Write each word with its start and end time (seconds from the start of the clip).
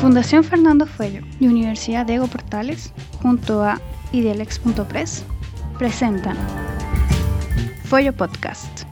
Fundación 0.00 0.44
Fernando 0.44 0.86
Fuello 0.86 1.22
y 1.40 1.48
Universidad 1.48 2.06
Diego 2.06 2.28
Portales, 2.28 2.92
junto 3.20 3.64
a 3.64 3.80
Idealex.press, 4.12 5.24
presentan 5.76 6.36
Fuello 7.82 8.12
Podcast. 8.12 8.84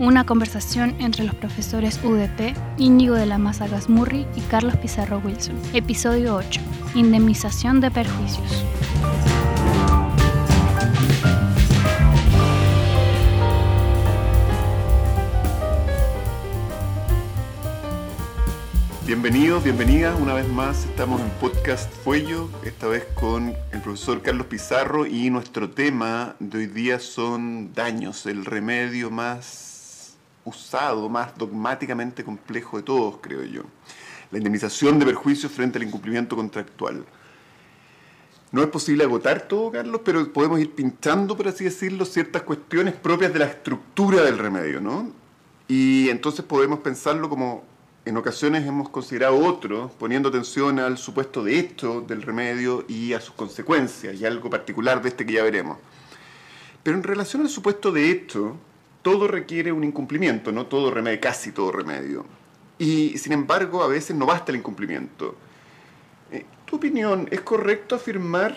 Una 0.00 0.26
conversación 0.26 0.96
entre 0.98 1.24
los 1.24 1.36
profesores 1.36 2.00
UDP, 2.02 2.56
Íñigo 2.76 3.14
de 3.14 3.26
la 3.26 3.38
Maza 3.38 3.68
Gasmurri 3.68 4.26
y 4.34 4.40
Carlos 4.42 4.76
Pizarro 4.78 5.22
Wilson. 5.24 5.56
Episodio 5.72 6.34
8. 6.34 6.60
Indemnización 6.96 7.80
de 7.80 7.92
perjuicios. 7.92 8.64
Bienvenidos, 19.06 19.62
bienvenidas. 19.62 20.20
Una 20.20 20.34
vez 20.34 20.48
más 20.48 20.84
estamos 20.84 21.20
en 21.20 21.30
Podcast 21.38 21.88
Fuello, 22.02 22.50
esta 22.64 22.88
vez 22.88 23.04
con 23.14 23.54
el 23.70 23.80
profesor 23.80 24.20
Carlos 24.20 24.48
Pizarro 24.48 25.06
y 25.06 25.30
nuestro 25.30 25.70
tema 25.70 26.34
de 26.40 26.58
hoy 26.58 26.66
día 26.66 26.98
son 26.98 27.72
daños, 27.72 28.26
el 28.26 28.44
remedio 28.44 29.08
más 29.08 30.16
usado, 30.44 31.08
más 31.08 31.38
dogmáticamente 31.38 32.24
complejo 32.24 32.78
de 32.78 32.82
todos, 32.82 33.18
creo 33.20 33.44
yo. 33.44 33.62
La 34.32 34.38
indemnización 34.38 34.98
de 34.98 35.06
perjuicios 35.06 35.52
frente 35.52 35.78
al 35.78 35.84
incumplimiento 35.84 36.34
contractual. 36.34 37.04
No 38.50 38.60
es 38.60 38.68
posible 38.68 39.04
agotar 39.04 39.42
todo, 39.42 39.70
Carlos, 39.70 40.00
pero 40.04 40.32
podemos 40.32 40.58
ir 40.58 40.72
pintando, 40.72 41.36
por 41.36 41.46
así 41.46 41.62
decirlo, 41.62 42.04
ciertas 42.06 42.42
cuestiones 42.42 42.94
propias 42.94 43.32
de 43.32 43.38
la 43.38 43.46
estructura 43.46 44.24
del 44.24 44.36
remedio, 44.36 44.80
¿no? 44.80 45.12
Y 45.68 46.08
entonces 46.08 46.44
podemos 46.44 46.80
pensarlo 46.80 47.28
como 47.28 47.75
en 48.06 48.16
ocasiones 48.16 48.64
hemos 48.64 48.88
considerado 48.88 49.36
otro, 49.36 49.90
poniendo 49.98 50.28
atención 50.28 50.78
al 50.78 50.96
supuesto 50.96 51.42
de 51.42 51.58
esto 51.58 52.00
del 52.00 52.22
remedio 52.22 52.84
y 52.86 53.12
a 53.12 53.20
sus 53.20 53.34
consecuencias, 53.34 54.14
y 54.20 54.24
algo 54.24 54.48
particular 54.48 55.02
de 55.02 55.08
este 55.08 55.26
que 55.26 55.32
ya 55.32 55.42
veremos. 55.42 55.76
Pero 56.84 56.96
en 56.96 57.02
relación 57.02 57.42
al 57.42 57.48
supuesto 57.48 57.90
de 57.90 58.12
esto, 58.12 58.56
todo 59.02 59.26
requiere 59.26 59.72
un 59.72 59.82
incumplimiento, 59.82 60.52
no 60.52 60.66
todo 60.66 60.92
remedio, 60.92 61.20
casi 61.20 61.50
todo 61.50 61.72
remedio. 61.72 62.24
Y 62.78 63.18
sin 63.18 63.32
embargo, 63.32 63.82
a 63.82 63.88
veces 63.88 64.14
no 64.14 64.24
basta 64.24 64.52
el 64.52 64.58
incumplimiento. 64.58 65.34
Eh, 66.30 66.46
¿Tu 66.64 66.76
opinión 66.76 67.26
es 67.32 67.40
correcto 67.40 67.96
afirmar, 67.96 68.56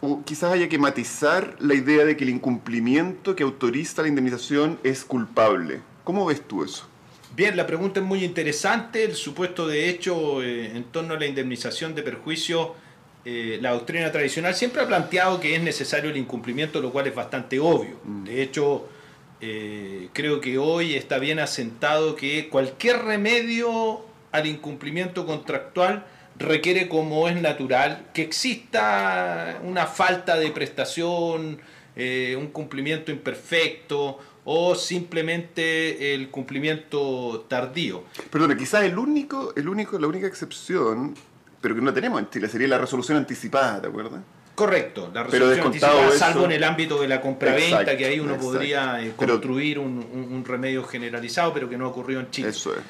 o 0.00 0.24
quizás 0.24 0.52
haya 0.52 0.68
que 0.68 0.78
matizar 0.78 1.54
la 1.60 1.74
idea 1.74 2.04
de 2.04 2.16
que 2.16 2.24
el 2.24 2.30
incumplimiento 2.30 3.36
que 3.36 3.44
autoriza 3.44 4.02
la 4.02 4.08
indemnización 4.08 4.80
es 4.82 5.04
culpable? 5.04 5.80
¿Cómo 6.02 6.26
ves 6.26 6.42
tú 6.42 6.64
eso? 6.64 6.89
Bien, 7.36 7.56
la 7.56 7.66
pregunta 7.66 8.00
es 8.00 8.06
muy 8.06 8.24
interesante. 8.24 9.04
El 9.04 9.14
supuesto 9.14 9.68
de 9.68 9.88
hecho 9.88 10.42
eh, 10.42 10.76
en 10.76 10.84
torno 10.84 11.14
a 11.14 11.18
la 11.18 11.26
indemnización 11.26 11.94
de 11.94 12.02
perjuicio, 12.02 12.74
eh, 13.24 13.58
la 13.62 13.70
doctrina 13.70 14.10
tradicional 14.10 14.54
siempre 14.54 14.82
ha 14.82 14.88
planteado 14.88 15.38
que 15.38 15.54
es 15.54 15.62
necesario 15.62 16.10
el 16.10 16.16
incumplimiento, 16.16 16.80
lo 16.80 16.90
cual 16.90 17.06
es 17.06 17.14
bastante 17.14 17.60
obvio. 17.60 18.00
Mm. 18.04 18.24
De 18.24 18.42
hecho, 18.42 18.88
eh, 19.40 20.08
creo 20.12 20.40
que 20.40 20.58
hoy 20.58 20.94
está 20.96 21.18
bien 21.18 21.38
asentado 21.38 22.16
que 22.16 22.48
cualquier 22.48 23.02
remedio 23.04 24.04
al 24.32 24.46
incumplimiento 24.46 25.24
contractual 25.24 26.06
requiere, 26.36 26.88
como 26.88 27.28
es 27.28 27.40
natural, 27.40 28.08
que 28.12 28.22
exista 28.22 29.60
una 29.62 29.86
falta 29.86 30.36
de 30.36 30.50
prestación, 30.50 31.60
un 31.96 32.46
cumplimiento 32.46 33.10
imperfecto 33.10 34.18
o 34.52 34.74
simplemente 34.74 36.12
el 36.12 36.28
cumplimiento 36.28 37.46
tardío. 37.46 38.02
Perdón, 38.32 38.56
quizás 38.56 38.82
el 38.82 38.98
único, 38.98 39.52
el 39.54 39.68
único, 39.68 39.96
la 39.96 40.08
única 40.08 40.26
excepción, 40.26 41.14
pero 41.60 41.76
que 41.76 41.80
no 41.80 41.94
tenemos 41.94 42.20
en 42.20 42.30
Chile, 42.30 42.48
sería 42.48 42.66
la 42.66 42.78
resolución 42.78 43.16
anticipada, 43.16 43.80
¿te 43.80 43.86
acuerdas? 43.86 44.22
Correcto, 44.56 45.08
la 45.14 45.22
resolución 45.22 45.66
anticipada, 45.68 46.10
salvo 46.18 46.46
en 46.46 46.50
el 46.50 46.64
ámbito 46.64 47.00
de 47.00 47.06
la 47.06 47.20
compraventa, 47.20 47.96
que 47.96 48.04
ahí 48.04 48.18
uno 48.18 48.38
podría 48.38 49.00
eh, 49.00 49.12
construir 49.14 49.78
un, 49.78 50.44
remedio 50.44 50.82
generalizado, 50.82 51.54
pero 51.54 51.70
que 51.70 51.78
no 51.78 51.84
ha 51.84 51.88
ocurrido 51.88 52.18
en 52.18 52.32
Chile. 52.32 52.48
Eso 52.48 52.74
es. 52.74 52.80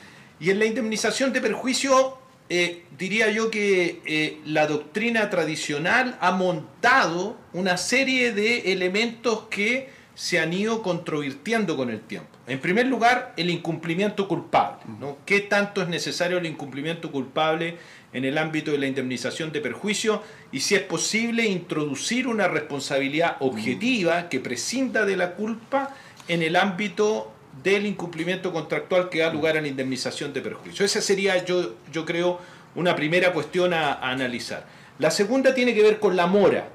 Y 0.40 0.48
en 0.48 0.58
la 0.58 0.64
indemnización 0.64 1.30
de 1.30 1.42
perjuicio, 1.42 2.16
eh, 2.48 2.84
diría 2.96 3.30
yo 3.30 3.50
que 3.50 4.00
eh, 4.06 4.40
la 4.46 4.66
doctrina 4.66 5.28
tradicional 5.28 6.16
ha 6.22 6.32
montado 6.32 7.36
una 7.52 7.76
serie 7.76 8.32
de 8.32 8.72
elementos 8.72 9.42
que 9.50 9.99
se 10.20 10.38
han 10.38 10.52
ido 10.52 10.82
controvirtiendo 10.82 11.78
con 11.78 11.88
el 11.88 12.02
tiempo. 12.02 12.28
En 12.46 12.60
primer 12.60 12.86
lugar, 12.86 13.32
el 13.38 13.48
incumplimiento 13.48 14.28
culpable. 14.28 14.80
¿no? 15.00 15.16
¿Qué 15.24 15.40
tanto 15.40 15.80
es 15.80 15.88
necesario 15.88 16.36
el 16.36 16.44
incumplimiento 16.44 17.10
culpable 17.10 17.78
en 18.12 18.26
el 18.26 18.36
ámbito 18.36 18.70
de 18.70 18.76
la 18.76 18.86
indemnización 18.86 19.50
de 19.50 19.62
perjuicio? 19.62 20.22
Y 20.52 20.60
si 20.60 20.74
es 20.74 20.82
posible 20.82 21.46
introducir 21.46 22.26
una 22.26 22.48
responsabilidad 22.48 23.38
objetiva 23.40 24.28
que 24.28 24.40
prescinda 24.40 25.06
de 25.06 25.16
la 25.16 25.32
culpa 25.36 25.96
en 26.28 26.42
el 26.42 26.56
ámbito 26.56 27.32
del 27.62 27.86
incumplimiento 27.86 28.52
contractual 28.52 29.08
que 29.08 29.20
da 29.20 29.32
lugar 29.32 29.56
a 29.56 29.62
la 29.62 29.68
indemnización 29.68 30.34
de 30.34 30.42
perjuicio. 30.42 30.84
Esa 30.84 31.00
sería, 31.00 31.42
yo, 31.46 31.76
yo 31.90 32.04
creo, 32.04 32.40
una 32.74 32.94
primera 32.94 33.32
cuestión 33.32 33.72
a, 33.72 33.94
a 33.94 34.10
analizar. 34.10 34.66
La 34.98 35.10
segunda 35.10 35.54
tiene 35.54 35.72
que 35.72 35.82
ver 35.82 35.98
con 35.98 36.14
la 36.14 36.26
mora. 36.26 36.68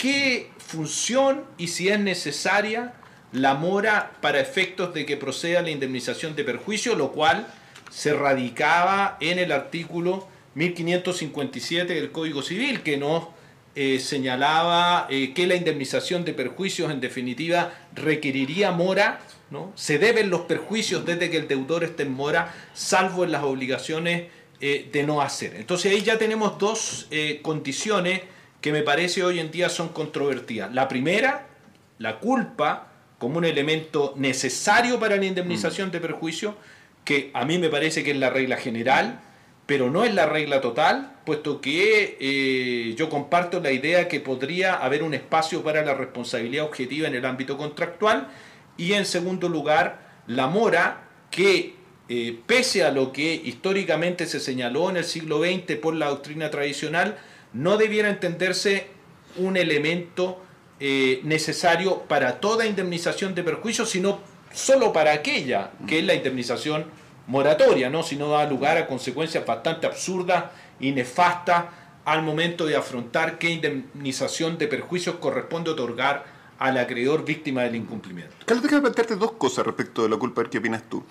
¿Qué 0.00 0.48
función 0.56 1.44
y 1.58 1.68
si 1.68 1.90
es 1.90 2.00
necesaria 2.00 2.94
la 3.32 3.52
mora 3.52 4.12
para 4.22 4.40
efectos 4.40 4.94
de 4.94 5.04
que 5.04 5.18
proceda 5.18 5.60
la 5.60 5.68
indemnización 5.68 6.34
de 6.34 6.42
perjuicio, 6.42 6.94
lo 6.94 7.12
cual 7.12 7.46
se 7.90 8.14
radicaba 8.14 9.18
en 9.20 9.38
el 9.38 9.52
artículo 9.52 10.26
1557 10.54 11.92
del 11.92 12.12
Código 12.12 12.40
Civil, 12.40 12.80
que 12.80 12.96
nos 12.96 13.24
eh, 13.74 13.98
señalaba 13.98 15.06
eh, 15.10 15.34
que 15.34 15.46
la 15.46 15.54
indemnización 15.54 16.24
de 16.24 16.32
perjuicios 16.32 16.90
en 16.90 17.02
definitiva 17.02 17.70
requeriría 17.94 18.72
mora, 18.72 19.20
¿no? 19.50 19.70
se 19.74 19.98
deben 19.98 20.30
los 20.30 20.40
perjuicios 20.42 21.04
desde 21.04 21.28
que 21.28 21.36
el 21.36 21.46
deudor 21.46 21.84
esté 21.84 22.04
en 22.04 22.14
mora, 22.14 22.54
salvo 22.72 23.22
en 23.22 23.32
las 23.32 23.42
obligaciones 23.42 24.28
eh, 24.62 24.88
de 24.90 25.02
no 25.02 25.20
hacer. 25.20 25.56
Entonces 25.56 25.92
ahí 25.92 26.00
ya 26.00 26.16
tenemos 26.16 26.58
dos 26.58 27.06
condiciones 27.42 28.22
que 28.60 28.72
me 28.72 28.82
parece 28.82 29.22
hoy 29.24 29.38
en 29.38 29.50
día 29.50 29.68
son 29.68 29.88
controvertidas. 29.88 30.72
La 30.74 30.88
primera, 30.88 31.46
la 31.98 32.18
culpa 32.18 32.88
como 33.18 33.38
un 33.38 33.44
elemento 33.44 34.14
necesario 34.16 34.98
para 34.98 35.16
la 35.16 35.26
indemnización 35.26 35.88
mm. 35.88 35.92
de 35.92 36.00
perjuicio, 36.00 36.56
que 37.04 37.30
a 37.34 37.44
mí 37.44 37.58
me 37.58 37.68
parece 37.68 38.02
que 38.02 38.12
es 38.12 38.16
la 38.16 38.30
regla 38.30 38.56
general, 38.56 39.20
pero 39.66 39.90
no 39.90 40.04
es 40.04 40.14
la 40.14 40.26
regla 40.26 40.60
total, 40.60 41.18
puesto 41.24 41.60
que 41.60 42.16
eh, 42.18 42.94
yo 42.96 43.08
comparto 43.08 43.60
la 43.60 43.70
idea 43.70 44.08
que 44.08 44.20
podría 44.20 44.74
haber 44.74 45.02
un 45.02 45.14
espacio 45.14 45.62
para 45.62 45.84
la 45.84 45.94
responsabilidad 45.94 46.64
objetiva 46.64 47.08
en 47.08 47.14
el 47.14 47.24
ámbito 47.24 47.56
contractual, 47.56 48.28
y 48.76 48.94
en 48.94 49.04
segundo 49.04 49.48
lugar, 49.48 50.22
la 50.26 50.46
mora, 50.46 51.08
que 51.30 51.74
eh, 52.08 52.38
pese 52.46 52.82
a 52.82 52.90
lo 52.90 53.12
que 53.12 53.34
históricamente 53.34 54.26
se 54.26 54.40
señaló 54.40 54.90
en 54.90 54.96
el 54.96 55.04
siglo 55.04 55.44
XX 55.44 55.76
por 55.76 55.94
la 55.94 56.08
doctrina 56.08 56.50
tradicional, 56.50 57.18
no 57.52 57.76
debiera 57.76 58.08
entenderse 58.08 58.88
un 59.36 59.56
elemento 59.56 60.42
eh, 60.78 61.20
necesario 61.24 62.02
para 62.02 62.40
toda 62.40 62.66
indemnización 62.66 63.34
de 63.34 63.42
perjuicio, 63.42 63.86
sino 63.86 64.20
solo 64.52 64.92
para 64.92 65.12
aquella 65.12 65.72
que 65.86 65.98
es 65.98 66.04
la 66.04 66.14
indemnización 66.14 66.86
moratoria, 67.26 67.90
¿no? 67.90 68.02
si 68.02 68.16
no 68.16 68.30
da 68.30 68.44
lugar 68.46 68.76
a 68.76 68.86
consecuencias 68.86 69.46
bastante 69.46 69.86
absurdas 69.86 70.46
y 70.80 70.92
nefastas 70.92 71.66
al 72.04 72.22
momento 72.22 72.66
de 72.66 72.76
afrontar 72.76 73.38
qué 73.38 73.50
indemnización 73.50 74.58
de 74.58 74.66
perjuicios 74.66 75.16
corresponde 75.16 75.70
otorgar 75.70 76.24
al 76.58 76.76
acreedor 76.78 77.24
víctima 77.24 77.62
del 77.62 77.76
incumplimiento. 77.76 78.34
Carlos, 78.44 78.62
déjame 78.62 78.82
plantearte 78.82 79.16
dos 79.16 79.32
cosas 79.32 79.64
respecto 79.64 80.02
de 80.02 80.08
la 80.08 80.16
culpa, 80.16 80.44
¿qué 80.50 80.58
opinas 80.58 80.82
tú? 80.88 81.04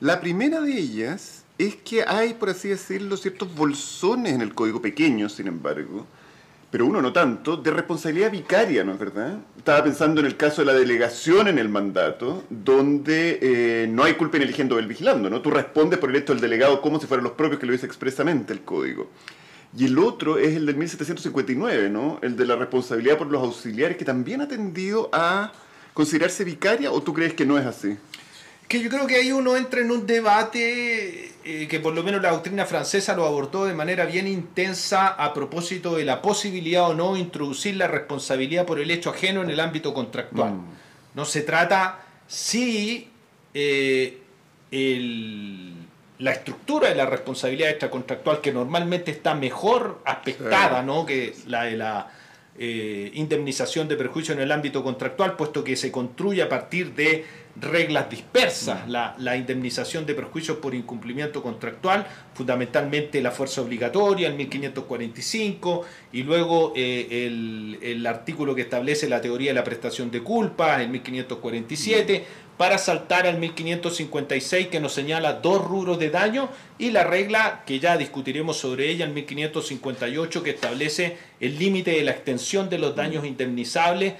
La 0.00 0.20
primera 0.20 0.60
de 0.60 0.78
ellas 0.78 1.44
es 1.58 1.74
que 1.76 2.04
hay, 2.06 2.34
por 2.34 2.48
así 2.48 2.68
decirlo, 2.68 3.16
ciertos 3.16 3.52
bolsones 3.54 4.32
en 4.32 4.40
el 4.40 4.54
código 4.54 4.80
pequeño, 4.80 5.28
sin 5.28 5.48
embargo, 5.48 6.06
pero 6.70 6.86
uno 6.86 7.02
no 7.02 7.12
tanto, 7.12 7.56
de 7.56 7.70
responsabilidad 7.70 8.30
vicaria, 8.30 8.84
¿no 8.84 8.92
es 8.92 8.98
verdad? 8.98 9.38
Estaba 9.56 9.82
pensando 9.82 10.20
en 10.20 10.26
el 10.26 10.36
caso 10.36 10.62
de 10.62 10.66
la 10.66 10.74
delegación 10.74 11.48
en 11.48 11.58
el 11.58 11.68
mandato, 11.68 12.44
donde 12.50 13.38
eh, 13.40 13.86
no 13.88 14.04
hay 14.04 14.14
culpa 14.14 14.36
en 14.36 14.44
eligiendo 14.44 14.78
el 14.78 14.86
vigilando, 14.86 15.30
¿no? 15.30 15.40
Tú 15.40 15.50
respondes 15.50 15.98
por 15.98 16.10
el 16.10 16.16
hecho 16.16 16.32
del 16.32 16.42
delegado 16.42 16.80
como 16.80 17.00
si 17.00 17.06
fueran 17.06 17.24
los 17.24 17.32
propios 17.32 17.58
que 17.58 17.66
lo 17.66 17.72
dice 17.72 17.86
expresamente 17.86 18.52
el 18.52 18.60
código. 18.60 19.10
Y 19.76 19.86
el 19.86 19.98
otro 19.98 20.38
es 20.38 20.56
el 20.56 20.66
del 20.66 20.76
1759, 20.76 21.90
¿no? 21.90 22.18
El 22.22 22.36
de 22.36 22.46
la 22.46 22.56
responsabilidad 22.56 23.18
por 23.18 23.28
los 23.28 23.42
auxiliares, 23.42 23.96
que 23.96 24.04
también 24.04 24.42
ha 24.42 24.48
tendido 24.48 25.08
a 25.12 25.52
considerarse 25.94 26.44
vicaria, 26.44 26.92
¿o 26.92 27.02
tú 27.02 27.14
crees 27.14 27.34
que 27.34 27.46
no 27.46 27.58
es 27.58 27.66
así? 27.66 27.96
Que 28.68 28.80
yo 28.80 28.90
creo 28.90 29.06
que 29.06 29.16
ahí 29.16 29.32
uno 29.32 29.56
entra 29.56 29.80
en 29.80 29.90
un 29.90 30.06
debate 30.06 31.32
eh, 31.44 31.66
que 31.68 31.80
por 31.80 31.94
lo 31.94 32.02
menos 32.02 32.20
la 32.20 32.30
doctrina 32.30 32.66
francesa 32.66 33.16
lo 33.16 33.24
abordó 33.24 33.64
de 33.64 33.74
manera 33.74 34.04
bien 34.04 34.26
intensa 34.26 35.08
a 35.08 35.32
propósito 35.32 35.96
de 35.96 36.04
la 36.04 36.20
posibilidad 36.20 36.90
o 36.90 36.94
no 36.94 37.16
introducir 37.16 37.76
la 37.76 37.88
responsabilidad 37.88 38.66
por 38.66 38.78
el 38.78 38.90
hecho 38.90 39.10
ajeno 39.10 39.42
en 39.42 39.50
el 39.50 39.58
ámbito 39.58 39.94
contractual. 39.94 40.52
Mm. 40.52 40.64
No 41.14 41.24
se 41.24 41.40
trata 41.40 42.04
si 42.26 43.08
eh, 43.54 44.18
el 44.70 45.74
la 46.18 46.32
estructura 46.32 46.88
de 46.88 46.94
la 46.94 47.06
responsabilidad 47.06 47.70
extracontractual 47.70 48.40
que 48.40 48.52
normalmente 48.52 49.10
está 49.10 49.34
mejor 49.34 50.00
aspectada 50.04 50.82
¿no? 50.82 51.06
que 51.06 51.34
la 51.46 51.64
de 51.64 51.76
la 51.76 52.10
eh, 52.58 53.12
indemnización 53.14 53.86
de 53.86 53.96
perjuicio 53.96 54.34
en 54.34 54.40
el 54.40 54.50
ámbito 54.50 54.82
contractual, 54.82 55.36
puesto 55.36 55.62
que 55.62 55.76
se 55.76 55.92
construye 55.92 56.42
a 56.42 56.48
partir 56.48 56.92
de 56.94 57.24
reglas 57.60 58.10
dispersas 58.10 58.88
la, 58.88 59.36
indemnización 59.36 60.06
de 60.06 60.14
perjuicios 60.14 60.58
por 60.58 60.74
incumplimiento 60.74 61.42
contractual, 61.42 62.06
fundamentalmente 62.34 63.20
la 63.20 63.30
fuerza 63.30 63.62
obligatoria, 63.62 64.28
en 64.28 64.36
1545, 64.36 65.84
y 66.12 66.22
luego 66.22 66.72
eh, 66.76 67.26
el, 67.26 67.78
el, 67.82 68.06
artículo 68.06 68.54
que 68.54 68.62
establece 68.62 69.08
la 69.08 69.20
teoría 69.20 69.50
de 69.50 69.54
la 69.54 69.64
prestación 69.64 70.10
de 70.10 70.22
culpa, 70.22 70.82
en 70.82 70.90
1547, 70.92 72.24
para 72.58 72.76
saltar 72.76 73.26
al 73.26 73.38
1556 73.38 74.66
que 74.66 74.80
nos 74.80 74.92
señala 74.92 75.34
dos 75.34 75.64
rubros 75.64 75.98
de 75.98 76.10
daño 76.10 76.50
y 76.76 76.90
la 76.90 77.04
regla 77.04 77.62
que 77.64 77.78
ya 77.78 77.96
discutiremos 77.96 78.56
sobre 78.58 78.90
ella 78.90 79.06
en 79.06 79.14
1558 79.14 80.42
que 80.42 80.50
establece 80.50 81.16
el 81.40 81.56
límite 81.56 81.92
de 81.92 82.02
la 82.02 82.10
extensión 82.10 82.68
de 82.68 82.78
los 82.78 82.96
daños 82.96 83.24
indemnizables 83.24 84.14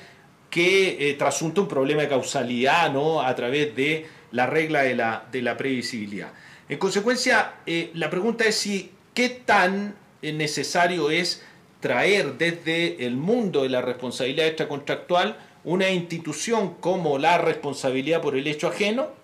que 0.50 1.10
eh, 1.10 1.14
trasunta 1.14 1.60
un 1.60 1.68
problema 1.68 2.02
de 2.02 2.08
causalidad 2.08 2.92
¿no? 2.92 3.20
a 3.20 3.34
través 3.34 3.74
de 3.76 4.06
la 4.32 4.46
regla 4.46 4.82
de 4.82 4.94
la, 4.94 5.24
de 5.30 5.42
la 5.42 5.56
previsibilidad. 5.56 6.32
En 6.68 6.78
consecuencia, 6.78 7.54
eh, 7.66 7.90
la 7.94 8.10
pregunta 8.10 8.44
es 8.44 8.56
si 8.56 8.90
qué 9.14 9.28
tan 9.28 9.94
eh, 10.22 10.32
necesario 10.32 11.10
es 11.10 11.42
traer 11.80 12.34
desde 12.38 13.06
el 13.06 13.16
mundo 13.16 13.62
de 13.62 13.68
la 13.68 13.80
responsabilidad 13.80 14.46
extracontractual 14.46 15.38
una 15.64 15.90
institución 15.90 16.74
como 16.80 17.18
la 17.18 17.38
responsabilidad 17.38 18.20
por 18.20 18.36
el 18.36 18.46
hecho 18.46 18.68
ajeno 18.68 19.17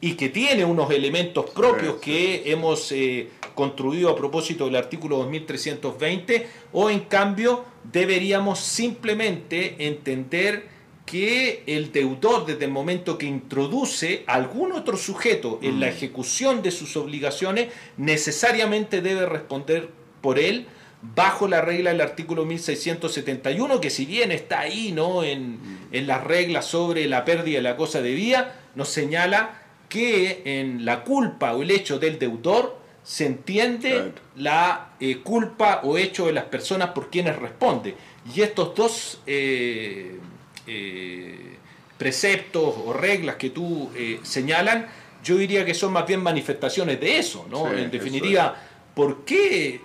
y 0.00 0.14
que 0.14 0.30
tiene 0.30 0.64
unos 0.64 0.90
elementos 0.90 1.50
propios 1.50 1.96
que 1.96 2.50
hemos 2.50 2.90
eh, 2.92 3.28
construido 3.54 4.10
a 4.10 4.16
propósito 4.16 4.64
del 4.64 4.76
artículo 4.76 5.18
2320 5.18 6.46
o 6.72 6.88
en 6.88 7.00
cambio 7.00 7.64
deberíamos 7.92 8.60
simplemente 8.60 9.86
entender 9.86 10.68
que 11.04 11.64
el 11.66 11.92
deudor 11.92 12.46
desde 12.46 12.66
el 12.66 12.70
momento 12.70 13.18
que 13.18 13.26
introduce 13.26 14.22
algún 14.26 14.72
otro 14.72 14.96
sujeto 14.96 15.58
en 15.60 15.80
la 15.80 15.86
mm. 15.86 15.90
ejecución 15.90 16.62
de 16.62 16.70
sus 16.70 16.96
obligaciones 16.96 17.68
necesariamente 17.96 19.02
debe 19.02 19.26
responder 19.26 19.88
por 20.20 20.38
él 20.38 20.66
bajo 21.02 21.48
la 21.48 21.62
regla 21.62 21.90
del 21.90 22.00
artículo 22.02 22.44
1671, 22.44 23.80
que 23.80 23.90
si 23.90 24.04
bien 24.04 24.32
está 24.32 24.60
ahí 24.60 24.92
¿no? 24.92 25.24
en, 25.24 25.58
en 25.92 26.06
las 26.06 26.22
reglas 26.22 26.66
sobre 26.66 27.06
la 27.06 27.24
pérdida 27.24 27.56
de 27.56 27.62
la 27.62 27.76
cosa 27.76 28.02
de 28.02 28.14
vía, 28.14 28.60
nos 28.74 28.88
señala 28.90 29.60
que 29.90 30.40
en 30.44 30.86
la 30.86 31.04
culpa 31.04 31.52
o 31.52 31.62
el 31.62 31.70
hecho 31.70 31.98
del 31.98 32.18
deudor 32.18 32.78
se 33.02 33.26
entiende 33.26 34.12
la 34.36 34.92
eh, 35.00 35.18
culpa 35.18 35.80
o 35.82 35.98
hecho 35.98 36.26
de 36.26 36.32
las 36.32 36.44
personas 36.44 36.90
por 36.90 37.10
quienes 37.10 37.36
responde. 37.36 37.96
Y 38.34 38.40
estos 38.40 38.74
dos 38.74 39.20
eh, 39.26 40.18
eh, 40.66 41.56
preceptos 41.98 42.74
o 42.86 42.92
reglas 42.92 43.34
que 43.34 43.50
tú 43.50 43.90
señalan, 44.22 44.86
yo 45.24 45.36
diría 45.36 45.66
que 45.66 45.74
son 45.74 45.92
más 45.92 46.06
bien 46.06 46.22
manifestaciones 46.22 47.00
de 47.00 47.18
eso, 47.18 47.46
¿no? 47.50 47.70
en 47.72 47.90
definitiva, 47.90 48.56
¿por 48.94 49.24
qué 49.24 49.80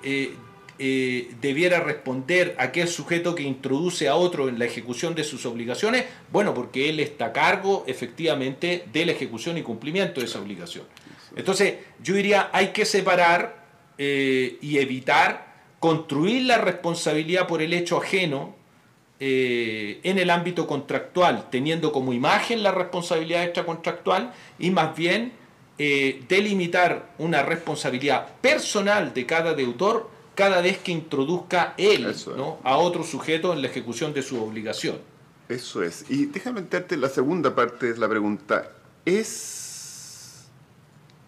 eh, 0.77 1.31
debiera 1.39 1.79
responder 1.79 2.53
aquel 2.59 2.89
sujeto 2.89 3.33
que 3.33 3.43
introduce 3.43 4.09
a 4.09 4.15
otro 4.15 4.49
en 4.49 4.59
la 4.59 4.65
ejecución 4.65 5.15
de 5.15 5.23
sus 5.23 5.45
obligaciones? 5.45 6.03
Bueno, 6.33 6.53
porque 6.53 6.89
él 6.89 6.99
está 6.99 7.27
a 7.27 7.33
cargo 7.33 7.85
efectivamente 7.87 8.83
de 8.91 9.05
la 9.05 9.13
ejecución 9.13 9.57
y 9.57 9.61
cumplimiento 9.61 10.19
de 10.19 10.27
esa 10.27 10.41
obligación. 10.41 10.83
Entonces, 11.33 11.75
yo 12.03 12.15
diría, 12.15 12.49
hay 12.51 12.69
que 12.69 12.83
separar 12.83 13.65
eh, 13.97 14.57
y 14.61 14.77
evitar 14.77 15.55
construir 15.79 16.43
la 16.43 16.57
responsabilidad 16.57 17.47
por 17.47 17.61
el 17.61 17.71
hecho 17.71 17.97
ajeno 17.97 18.53
eh, 19.21 20.01
en 20.03 20.19
el 20.19 20.29
ámbito 20.29 20.67
contractual, 20.67 21.47
teniendo 21.49 21.93
como 21.93 22.11
imagen 22.11 22.63
la 22.63 22.71
responsabilidad 22.71 23.43
extracontractual 23.43 24.33
y 24.59 24.71
más 24.71 24.93
bien 24.95 25.31
delimitar 25.77 27.13
una 27.17 27.43
responsabilidad 27.43 28.27
personal 28.41 29.13
de 29.13 29.25
cada 29.25 29.53
deudor 29.53 30.14
cada 30.35 30.61
vez 30.61 30.77
que 30.79 30.91
introduzca 30.91 31.73
él 31.77 32.13
a 32.63 32.77
otro 32.77 33.03
sujeto 33.03 33.53
en 33.53 33.61
la 33.61 33.67
ejecución 33.67 34.13
de 34.13 34.21
su 34.21 34.41
obligación. 34.41 34.97
Eso 35.47 35.83
es. 35.83 36.05
Y 36.09 36.25
déjame 36.25 36.61
meterte 36.61 36.97
la 36.97 37.09
segunda 37.09 37.55
parte 37.55 37.93
de 37.93 37.99
la 37.99 38.09
pregunta. 38.09 38.71
Es... 39.05 40.45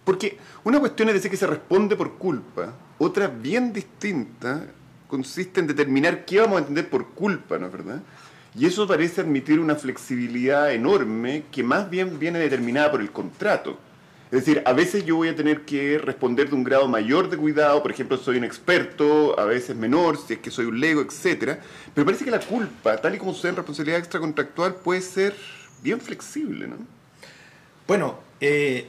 Porque 0.03 0.37
una 0.63 0.79
cuestión 0.79 1.09
es 1.09 1.15
decir 1.15 1.31
que 1.31 1.37
se 1.37 1.47
responde 1.47 1.95
por 1.95 2.17
culpa, 2.17 2.73
otra 2.97 3.27
bien 3.27 3.73
distinta 3.73 4.67
consiste 5.07 5.59
en 5.59 5.67
determinar 5.67 6.25
qué 6.25 6.39
vamos 6.39 6.57
a 6.57 6.59
entender 6.59 6.89
por 6.89 7.09
culpa, 7.09 7.57
¿no 7.57 7.67
es 7.67 7.71
verdad? 7.71 8.01
Y 8.55 8.65
eso 8.65 8.87
parece 8.87 9.21
admitir 9.21 9.59
una 9.59 9.75
flexibilidad 9.75 10.71
enorme 10.73 11.43
que 11.51 11.63
más 11.63 11.89
bien 11.89 12.17
viene 12.17 12.39
determinada 12.39 12.91
por 12.91 13.01
el 13.01 13.11
contrato. 13.11 13.77
Es 14.29 14.45
decir, 14.45 14.61
a 14.65 14.73
veces 14.73 15.05
yo 15.05 15.15
voy 15.15 15.29
a 15.29 15.35
tener 15.35 15.61
que 15.61 15.97
responder 15.97 16.49
de 16.49 16.55
un 16.55 16.63
grado 16.65 16.87
mayor 16.87 17.29
de 17.29 17.37
cuidado, 17.37 17.81
por 17.81 17.91
ejemplo, 17.91 18.17
soy 18.17 18.37
un 18.37 18.43
experto, 18.43 19.39
a 19.39 19.45
veces 19.45 19.75
menor, 19.75 20.17
si 20.17 20.33
es 20.33 20.39
que 20.39 20.51
soy 20.51 20.65
un 20.65 20.79
lego, 20.81 21.01
etc. 21.01 21.59
Pero 21.93 22.05
parece 22.05 22.25
que 22.25 22.31
la 22.31 22.41
culpa, 22.41 22.97
tal 22.97 23.15
y 23.15 23.17
como 23.19 23.33
sucede 23.33 23.51
en 23.51 23.55
responsabilidad 23.57 23.99
extracontractual, 23.99 24.75
puede 24.75 24.99
ser 24.99 25.33
bien 25.81 26.01
flexible, 26.01 26.67
¿no? 26.67 26.75
Bueno, 27.87 28.19
eh, 28.41 28.87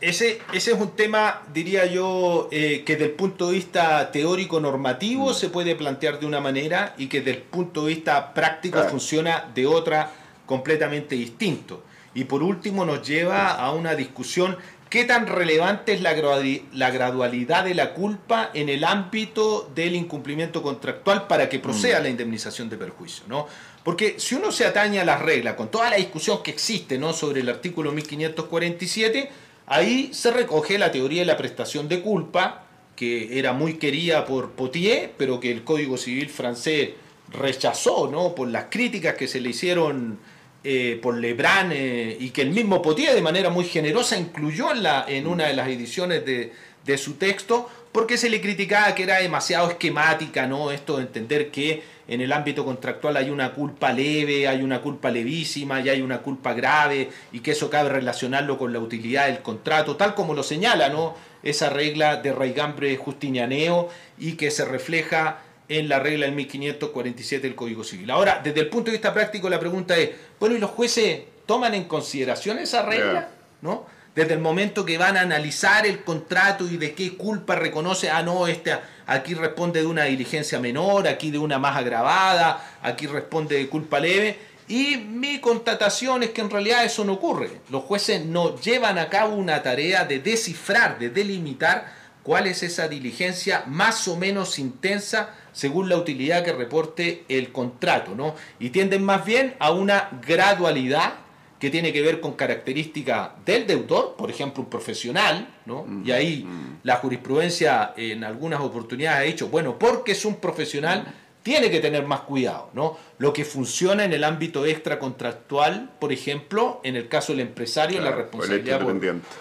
ese, 0.00 0.40
ese 0.52 0.72
es 0.72 0.80
un 0.80 0.96
tema, 0.96 1.42
diría 1.54 1.86
yo, 1.86 2.48
eh, 2.50 2.82
que 2.84 2.94
desde 2.94 3.06
el 3.06 3.12
punto 3.12 3.48
de 3.48 3.54
vista 3.54 4.10
teórico-normativo 4.10 5.30
mm. 5.30 5.34
se 5.34 5.50
puede 5.50 5.76
plantear 5.76 6.18
de 6.18 6.26
una 6.26 6.40
manera 6.40 6.94
y 6.98 7.06
que 7.06 7.20
desde 7.20 7.38
el 7.38 7.42
punto 7.44 7.86
de 7.86 7.94
vista 7.94 8.34
práctico 8.34 8.82
funciona 8.84 9.50
de 9.54 9.66
otra 9.66 10.10
completamente 10.46 11.14
distinto. 11.14 11.84
Y 12.14 12.24
por 12.24 12.42
último 12.42 12.84
nos 12.84 13.06
lleva 13.06 13.50
a 13.50 13.72
una 13.72 13.94
discusión 13.94 14.56
qué 14.94 15.04
tan 15.04 15.26
relevante 15.26 15.92
es 15.92 16.02
la, 16.02 16.12
gradualidad 16.12 17.64
de 17.64 17.74
la 17.74 17.94
culpa 17.94 18.50
en 18.54 18.68
el 18.68 18.84
ámbito 18.84 19.68
del 19.74 19.96
incumplimiento 19.96 20.62
contractual 20.62 21.26
para 21.26 21.48
que 21.48 21.58
proceda 21.58 21.98
mm. 21.98 22.02
la 22.04 22.08
indemnización 22.10 22.70
de 22.70 22.76
perjuicio. 22.76 23.24
¿no? 23.26 23.48
Porque 23.82 24.20
si 24.20 24.36
uno 24.36 24.52
se 24.52 24.64
atañe 24.64 25.00
a 25.00 25.04
las 25.04 25.20
reglas, 25.20 25.54
con 25.54 25.68
toda 25.68 25.90
la 25.90 25.96
discusión 25.96 26.44
que 26.44 26.52
existe 26.52 26.96
¿no? 26.96 27.12
sobre 27.12 27.40
el 27.40 27.48
artículo 27.48 27.90
1547, 27.90 29.30
ahí 29.66 30.10
se 30.12 30.30
recoge 30.30 30.78
la 30.78 30.92
teoría 30.92 31.22
de 31.22 31.26
la 31.26 31.36
prestación 31.36 31.88
de 31.88 32.00
culpa, 32.00 32.64
que 32.94 33.36
era 33.40 33.52
muy 33.52 33.78
querida 33.78 34.24
por 34.24 34.52
Potier, 34.52 35.12
pero 35.18 35.40
que 35.40 35.50
el 35.50 35.64
Código 35.64 35.96
Civil 35.96 36.28
francés 36.30 36.90
rechazó 37.32 38.08
¿no? 38.08 38.36
por 38.36 38.46
las 38.46 38.66
críticas 38.70 39.14
que 39.14 39.26
se 39.26 39.40
le 39.40 39.50
hicieron 39.50 40.20
eh, 40.66 40.98
por 41.02 41.18
Lebrun 41.18 41.72
eh, 41.72 42.16
y 42.18 42.30
que 42.30 42.40
el 42.40 42.50
mismo 42.50 42.80
Potier 42.80 43.14
de 43.14 43.20
manera 43.20 43.50
muy 43.50 43.66
generosa 43.66 44.16
incluyó 44.16 44.72
en, 44.72 44.82
la, 44.82 45.04
en 45.06 45.26
una 45.26 45.46
de 45.46 45.52
las 45.52 45.68
ediciones 45.68 46.24
de, 46.24 46.52
de, 46.86 46.96
su 46.96 47.16
texto, 47.16 47.68
porque 47.92 48.16
se 48.16 48.30
le 48.30 48.40
criticaba 48.40 48.94
que 48.94 49.02
era 49.02 49.18
demasiado 49.18 49.68
esquemática, 49.68 50.46
¿no? 50.46 50.70
Esto 50.70 50.96
de 50.96 51.02
entender 51.02 51.50
que 51.50 51.82
en 52.08 52.22
el 52.22 52.32
ámbito 52.32 52.64
contractual 52.64 53.18
hay 53.18 53.28
una 53.28 53.52
culpa 53.52 53.92
leve, 53.92 54.48
hay 54.48 54.62
una 54.62 54.80
culpa 54.80 55.10
levísima 55.10 55.82
y 55.82 55.90
hay 55.90 56.00
una 56.00 56.22
culpa 56.22 56.54
grave, 56.54 57.10
y 57.30 57.40
que 57.40 57.50
eso 57.50 57.68
cabe 57.68 57.90
relacionarlo 57.90 58.56
con 58.56 58.72
la 58.72 58.78
utilidad 58.78 59.26
del 59.26 59.40
contrato, 59.40 59.96
tal 59.96 60.14
como 60.14 60.32
lo 60.32 60.42
señala, 60.42 60.88
¿no? 60.88 61.14
Esa 61.42 61.68
regla 61.68 62.16
de 62.16 62.32
Raigambre 62.32 62.96
Justinianeo 62.96 63.90
y 64.18 64.32
que 64.32 64.50
se 64.50 64.64
refleja 64.64 65.40
en 65.68 65.88
la 65.88 65.98
regla 65.98 66.26
del 66.26 66.34
1547 66.34 67.46
del 67.46 67.56
Código 67.56 67.84
Civil. 67.84 68.10
Ahora, 68.10 68.40
desde 68.42 68.60
el 68.60 68.68
punto 68.68 68.86
de 68.86 68.92
vista 68.92 69.14
práctico, 69.14 69.48
la 69.48 69.60
pregunta 69.60 69.96
es, 69.96 70.10
bueno, 70.38 70.56
¿y 70.56 70.58
los 70.58 70.70
jueces 70.70 71.22
toman 71.46 71.74
en 71.74 71.84
consideración 71.84 72.58
esa 72.58 72.82
regla? 72.82 73.28
¿No? 73.62 73.86
Desde 74.14 74.34
el 74.34 74.40
momento 74.40 74.84
que 74.84 74.96
van 74.96 75.16
a 75.16 75.22
analizar 75.22 75.86
el 75.86 76.04
contrato 76.04 76.68
y 76.68 76.76
de 76.76 76.94
qué 76.94 77.16
culpa 77.16 77.56
reconoce, 77.56 78.10
ah, 78.10 78.22
no, 78.22 78.46
este 78.46 78.72
aquí 79.06 79.34
responde 79.34 79.80
de 79.80 79.86
una 79.86 80.04
diligencia 80.04 80.60
menor, 80.60 81.08
aquí 81.08 81.30
de 81.30 81.38
una 81.38 81.58
más 81.58 81.76
agravada, 81.76 82.78
aquí 82.82 83.06
responde 83.06 83.56
de 83.56 83.68
culpa 83.68 83.98
leve. 83.98 84.38
Y 84.68 84.96
mi 84.96 85.40
constatación 85.40 86.22
es 86.22 86.30
que 86.30 86.40
en 86.40 86.50
realidad 86.50 86.84
eso 86.84 87.04
no 87.04 87.14
ocurre. 87.14 87.50
Los 87.70 87.82
jueces 87.82 88.24
no 88.24 88.58
llevan 88.60 88.98
a 88.98 89.10
cabo 89.10 89.34
una 89.34 89.62
tarea 89.62 90.04
de 90.04 90.20
descifrar, 90.20 90.98
de 90.98 91.10
delimitar 91.10 92.03
cuál 92.24 92.48
es 92.48 92.64
esa 92.64 92.88
diligencia 92.88 93.62
más 93.68 94.08
o 94.08 94.16
menos 94.16 94.58
intensa 94.58 95.34
según 95.52 95.88
la 95.88 95.96
utilidad 95.96 96.42
que 96.42 96.52
reporte 96.52 97.24
el 97.28 97.52
contrato, 97.52 98.16
¿no? 98.16 98.34
Y 98.58 98.70
tienden 98.70 99.04
más 99.04 99.24
bien 99.24 99.54
a 99.60 99.70
una 99.70 100.08
gradualidad 100.26 101.12
que 101.60 101.70
tiene 101.70 101.92
que 101.92 102.02
ver 102.02 102.20
con 102.20 102.32
características 102.32 103.30
del 103.44 103.66
deudor, 103.66 104.16
por 104.16 104.30
ejemplo, 104.30 104.64
un 104.64 104.68
profesional, 104.68 105.48
¿no? 105.64 105.86
Y 106.04 106.10
ahí 106.10 106.46
la 106.82 106.96
jurisprudencia 106.96 107.94
en 107.96 108.24
algunas 108.24 108.60
oportunidades 108.60 109.20
ha 109.20 109.22
dicho, 109.22 109.48
bueno, 109.48 109.78
porque 109.78 110.12
es 110.12 110.24
un 110.24 110.36
profesional, 110.36 111.06
tiene 111.44 111.70
que 111.70 111.78
tener 111.78 112.06
más 112.06 112.20
cuidado, 112.20 112.70
¿no? 112.72 112.96
Lo 113.18 113.34
que 113.34 113.44
funciona 113.44 114.02
en 114.04 114.14
el 114.14 114.24
ámbito 114.24 114.64
extracontractual, 114.64 115.90
por 116.00 116.10
ejemplo, 116.10 116.80
en 116.82 116.96
el 116.96 117.06
caso 117.06 117.32
del 117.32 117.40
empresario, 117.40 118.00
la 118.00 118.12
responsabilidad 118.12 118.80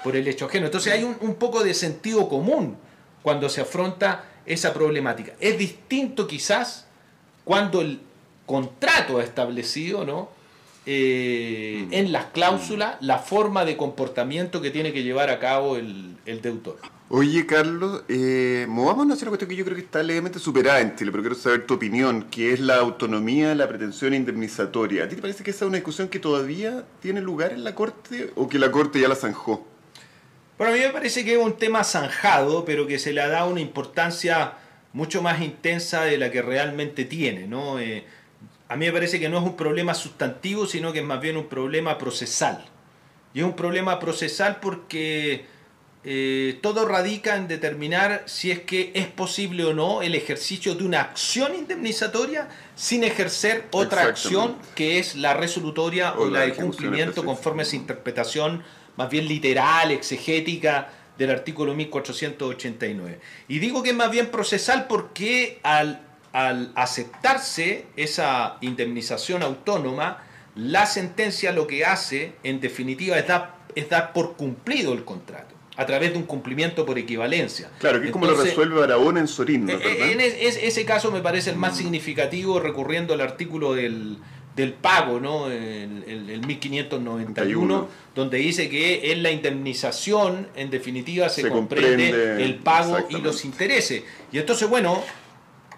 por, 0.04 0.16
el 0.16 0.28
hecho 0.28 0.46
ajeno. 0.46 0.66
Entonces 0.66 0.92
hay 0.92 1.06
un, 1.06 1.16
un, 1.22 1.36
poco 1.36 1.64
de 1.64 1.74
sentido 1.74 2.28
común 2.28 2.76
cuando 3.22 3.48
se 3.48 3.62
afronta 3.62 4.26
esa 4.46 4.74
problemática. 4.74 5.34
Es 5.40 5.58
distinto 5.58 6.28
quizás 6.28 6.88
cuando 7.46 7.80
el 7.80 8.02
contrato 8.46 9.20
ha 9.20 9.24
establecido, 9.24 10.06
¿no? 10.06 10.30
Eh, 10.86 11.86
mm. 11.88 11.94
en 11.94 12.12
las 12.12 12.26
cláusulas 12.26 12.98
la 13.00 13.20
forma 13.20 13.64
de 13.64 13.78
comportamiento 13.78 14.62
que 14.62 14.70
tiene 14.70 14.92
que 14.92 15.04
llevar 15.04 15.30
a 15.30 15.40
cabo 15.40 15.78
el, 15.78 16.18
el 16.26 16.42
deutor. 16.42 16.80
Oye, 17.16 17.46
Carlos, 17.46 18.02
eh, 18.10 18.66
movamos 18.68 19.08
a 19.08 19.14
hacer 19.14 19.28
una 19.28 19.38
cuestión 19.38 19.48
que 19.48 19.56
yo 19.56 19.64
creo 19.64 19.76
que 19.76 19.84
está 19.84 20.02
levemente 20.02 20.40
superada 20.40 20.82
en 20.82 20.96
Chile, 20.96 21.12
pero 21.12 21.22
quiero 21.22 21.36
saber 21.36 21.68
tu 21.68 21.76
opinión, 21.76 22.24
que 22.24 22.54
es 22.54 22.60
la 22.60 22.78
autonomía, 22.78 23.54
la 23.54 23.68
pretensión 23.68 24.16
indemnizatoria. 24.16 25.04
¿A 25.04 25.08
ti 25.08 25.16
te 25.16 25.22
parece 25.22 25.44
que 25.44 25.52
esa 25.52 25.66
es 25.66 25.70
una 25.70 25.78
discusión 25.78 26.08
que 26.08 26.18
todavía 26.18 26.86
tiene 27.02 27.22
lugar 27.22 27.52
en 27.52 27.64
la 27.64 27.76
Corte 27.76 28.32
o 28.34 28.50
que 28.50 28.58
la 28.58 28.72
Corte 28.72 29.00
ya 29.00 29.08
la 29.08 29.16
zanjó? 29.16 29.64
Bueno, 30.58 30.74
a 30.74 30.76
mí 30.76 30.82
me 30.82 30.90
parece 30.90 31.24
que 31.24 31.34
es 31.34 31.38
un 31.38 31.56
tema 31.56 31.84
zanjado, 31.84 32.66
pero 32.66 32.88
que 32.88 32.98
se 32.98 33.14
le 33.14 33.22
ha 33.22 33.28
dado 33.28 33.52
una 33.52 33.62
importancia 33.62 34.54
mucho 34.92 35.22
más 35.22 35.40
intensa 35.40 36.06
de 36.06 36.18
la 36.18 36.32
que 36.32 36.42
realmente 36.42 37.06
tiene, 37.06 37.46
¿no? 37.46 37.78
Eh, 37.78 38.06
a 38.68 38.76
mí 38.76 38.88
me 38.88 38.92
parece 38.92 39.20
que 39.20 39.30
no 39.30 39.38
es 39.38 39.44
un 39.44 39.56
problema 39.56 39.94
sustantivo, 39.94 40.66
sino 40.66 40.92
que 40.92 41.02
es 41.02 41.06
más 41.06 41.22
bien 41.22 41.38
un 41.38 41.46
problema 41.46 42.00
procesal. 42.00 42.66
Y 43.36 43.42
es 43.42 43.46
un 43.46 43.56
problema 43.56 44.00
procesal 44.00 44.58
porque 44.60 45.53
eh, 46.06 46.60
todo 46.62 46.86
radica 46.86 47.36
en 47.36 47.48
determinar 47.48 48.24
si 48.26 48.52
es 48.52 48.62
que 48.62 48.92
es 48.94 49.08
posible 49.08 49.64
o 49.64 49.74
no 49.74 50.02
el 50.02 50.16
ejercicio 50.16 50.76
de 50.76 50.84
una 50.84 51.02
acción 51.02 51.56
indemnizatoria 51.56 52.50
sin 52.76 53.04
ejercer 53.04 53.68
otra 53.72 54.04
acción 54.04 54.58
que 54.76 55.00
es 55.00 55.16
la 55.16 55.34
resolutoria 55.34 56.14
o, 56.14 56.30
la 56.30 56.42
de 56.42 56.54
cumplimiento 56.54 57.24
conforme 57.24 57.62
a 57.62 57.64
esa 57.64 57.76
interpretación 57.76 58.64
más 58.98 59.10
bien 59.10 59.28
literal, 59.28 59.92
exegética 59.92 60.90
del 61.18 61.32
artículo 61.32 61.74
1489. 61.74 63.20
Y 63.48 63.60
digo 63.60 63.82
que 63.82 63.92
es 63.92 63.96
más 63.96 64.12
bien 64.12 64.28
procesal 64.28 64.88
porque 64.88 65.60
al 65.64 66.02
al 66.34 66.72
aceptarse 66.74 67.86
esa 67.96 68.58
indemnización 68.62 69.44
autónoma, 69.44 70.24
la 70.56 70.88
sentencia 70.88 71.52
lo 71.52 71.68
que 71.68 71.86
hace, 71.86 72.34
en 72.44 72.60
definitiva, 72.60 73.18
es 73.18 73.28
dar, 73.28 73.56
es 73.76 73.88
dar 73.88 74.14
por 74.14 74.34
cumplido 74.36 74.94
el 74.94 75.06
contrato 75.06 75.53
a 75.76 75.86
través 75.86 76.14
de 76.14 76.20
un 76.20 76.26
cumplimiento 76.26 76.86
por 76.86 76.98
equivalencia. 76.98 77.72
Claro, 77.80 78.00
que 78.00 78.08
es 78.08 78.12
como 78.12 78.26
lo 78.26 78.36
resuelve 78.36 78.84
Aragón 78.84 79.18
en 79.18 79.28
Sorín, 79.28 79.66
¿no? 79.66 79.74
Eh, 79.74 80.12
en 80.12 80.22
ese 80.22 80.86
caso 80.86 81.12
me 81.12 81.22
parece 81.22 81.50
el 81.50 81.58
más 81.58 81.74
mm. 81.74 81.78
significativo 81.78 82.60
recurriendo 82.60 83.14
al 83.14 83.22
artículo 83.22 83.74
del, 83.74 84.20
pago, 84.82 85.20
¿no? 85.20 85.50
El, 85.50 86.04
el, 86.08 86.46
1591, 86.46 87.88
donde 88.14 88.38
dice 88.38 88.70
que 88.70 89.12
en 89.12 89.24
la 89.24 89.32
indemnización, 89.32 90.48
en 90.56 90.70
definitiva, 90.70 91.28
se, 91.30 91.50
comprende, 91.50 92.44
el 92.44 92.56
pago 92.56 93.08
y 93.10 93.18
los 93.18 93.44
intereses. 93.44 94.04
Y 94.32 94.38
entonces, 94.38 94.70
bueno, 94.70 95.04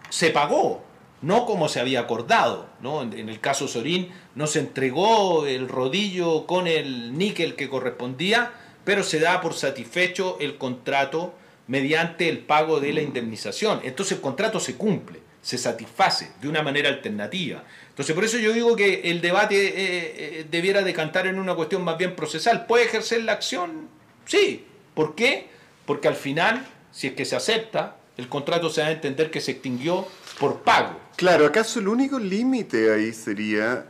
se 0.09 0.29
pagó, 0.29 0.83
no 1.21 1.45
como 1.45 1.69
se 1.69 1.79
había 1.79 2.01
acordado. 2.01 2.67
¿no? 2.81 3.01
En, 3.01 3.29
el 3.29 3.39
caso 3.39 3.67
Sorín 3.67 4.09
no 4.35 4.47
se 4.47 4.59
entregó 4.59 5.45
el 5.45 5.67
rodillo 5.67 6.45
con 6.45 6.67
el 6.67 7.17
níquel 7.17 7.55
que 7.55 7.69
correspondía, 7.69 8.53
pero 8.85 9.03
se 9.03 9.19
da 9.19 9.41
por 9.41 9.53
satisfecho 9.53 10.37
el 10.39 10.57
contrato 10.57 11.33
mediante 11.67 12.29
el 12.29 12.39
pago 12.39 12.79
de 12.79 12.93
la 12.93 13.01
indemnización. 13.01 13.81
Entonces 13.83 14.17
el 14.17 14.21
contrato 14.21 14.59
se 14.59 14.75
cumple, 14.75 15.19
se 15.41 15.57
satisface 15.57 16.31
de 16.39 16.47
una 16.47 16.61
manera 16.61 16.89
alternativa. 16.89 17.63
Entonces 17.89 18.15
por 18.15 18.23
eso 18.23 18.37
yo 18.37 18.53
digo 18.53 18.75
que 18.75 19.01
el 19.05 19.19
debate 19.19 19.55
eh, 19.55 19.73
eh, 19.77 20.45
debiera 20.49 20.83
decantar 20.83 21.27
en 21.27 21.39
una 21.39 21.55
cuestión 21.55 21.83
más 21.83 21.97
bien 21.97 22.15
procesal. 22.15 22.67
¿Puede 22.67 22.85
ejercer 22.85 23.23
la 23.23 23.33
acción? 23.33 23.89
Sí. 24.25 24.65
¿Por 24.93 25.15
qué? 25.15 25.47
Porque 25.85 26.07
al 26.07 26.15
final, 26.15 26.65
si 26.91 27.07
es 27.07 27.13
que 27.13 27.25
se 27.25 27.35
acepta, 27.35 27.97
el 28.17 28.29
contrato 28.29 28.69
se 28.69 28.81
va 28.81 28.87
a 28.87 28.91
entender 28.91 29.29
que 29.29 29.41
se 29.41 29.51
extinguió 29.51 30.07
por 30.39 30.61
pago. 30.61 30.99
Claro, 31.17 31.45
¿acaso 31.45 31.79
el 31.79 31.87
único 31.87 32.19
límite 32.19 32.93
ahí 32.93 33.11
sería, 33.13 33.85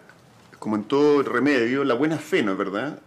como 0.58 0.78
en 0.78 0.84
todo 0.84 1.22
remedio, 1.24 1.84
la 1.84 1.94
buena 1.94 2.18
fe, 2.18 2.42
¿no 2.42 2.54
es 2.54 2.58
verdad? 2.58 3.00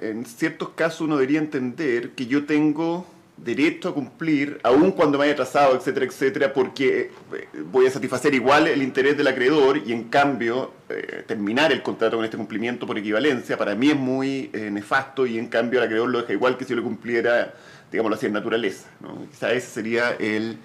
En 0.00 0.26
ciertos 0.26 0.70
casos 0.70 1.02
uno 1.02 1.16
debería 1.16 1.38
entender 1.38 2.10
que 2.10 2.26
yo 2.26 2.44
tengo 2.44 3.06
derecho 3.36 3.88
a 3.88 3.94
cumplir, 3.94 4.60
aun 4.62 4.92
cuando 4.92 5.18
me 5.18 5.24
haya 5.24 5.32
atrasado, 5.32 5.76
etcétera, 5.76 6.06
etcétera, 6.06 6.52
porque 6.52 7.10
eh, 7.32 7.48
voy 7.72 7.86
a 7.86 7.90
satisfacer 7.90 8.32
igual 8.32 8.68
el 8.68 8.80
interés 8.80 9.16
del 9.16 9.26
acreedor 9.26 9.82
y 9.84 9.92
en 9.92 10.04
cambio 10.04 10.72
eh, 10.88 11.24
terminar 11.26 11.72
el 11.72 11.82
contrato 11.82 12.16
con 12.16 12.24
este 12.24 12.36
cumplimiento 12.36 12.86
por 12.86 12.96
equivalencia 12.96 13.58
para 13.58 13.74
mí 13.74 13.90
es 13.90 13.96
muy 13.96 14.50
eh, 14.52 14.70
nefasto 14.70 15.26
y 15.26 15.36
en 15.38 15.48
cambio 15.48 15.80
el 15.80 15.86
acreedor 15.86 16.10
lo 16.10 16.20
deja 16.20 16.32
igual 16.32 16.56
que 16.56 16.64
si 16.64 16.76
lo 16.76 16.82
cumpliera 16.84 17.54
digámoslo 17.94 18.16
así, 18.16 18.26
en 18.26 18.32
naturaleza. 18.32 18.88
¿no? 19.00 19.26
Quizá 19.30 19.52
ese 19.52 19.68
sería 19.68 20.16
el... 20.18 20.58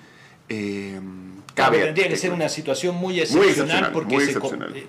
Eh, 0.49 0.99
tendría 1.53 2.09
que 2.09 2.15
ser 2.15 2.31
una 2.31 2.49
situación 2.49 2.95
muy 2.95 3.19
excepcional, 3.19 3.91
porque 3.91 4.17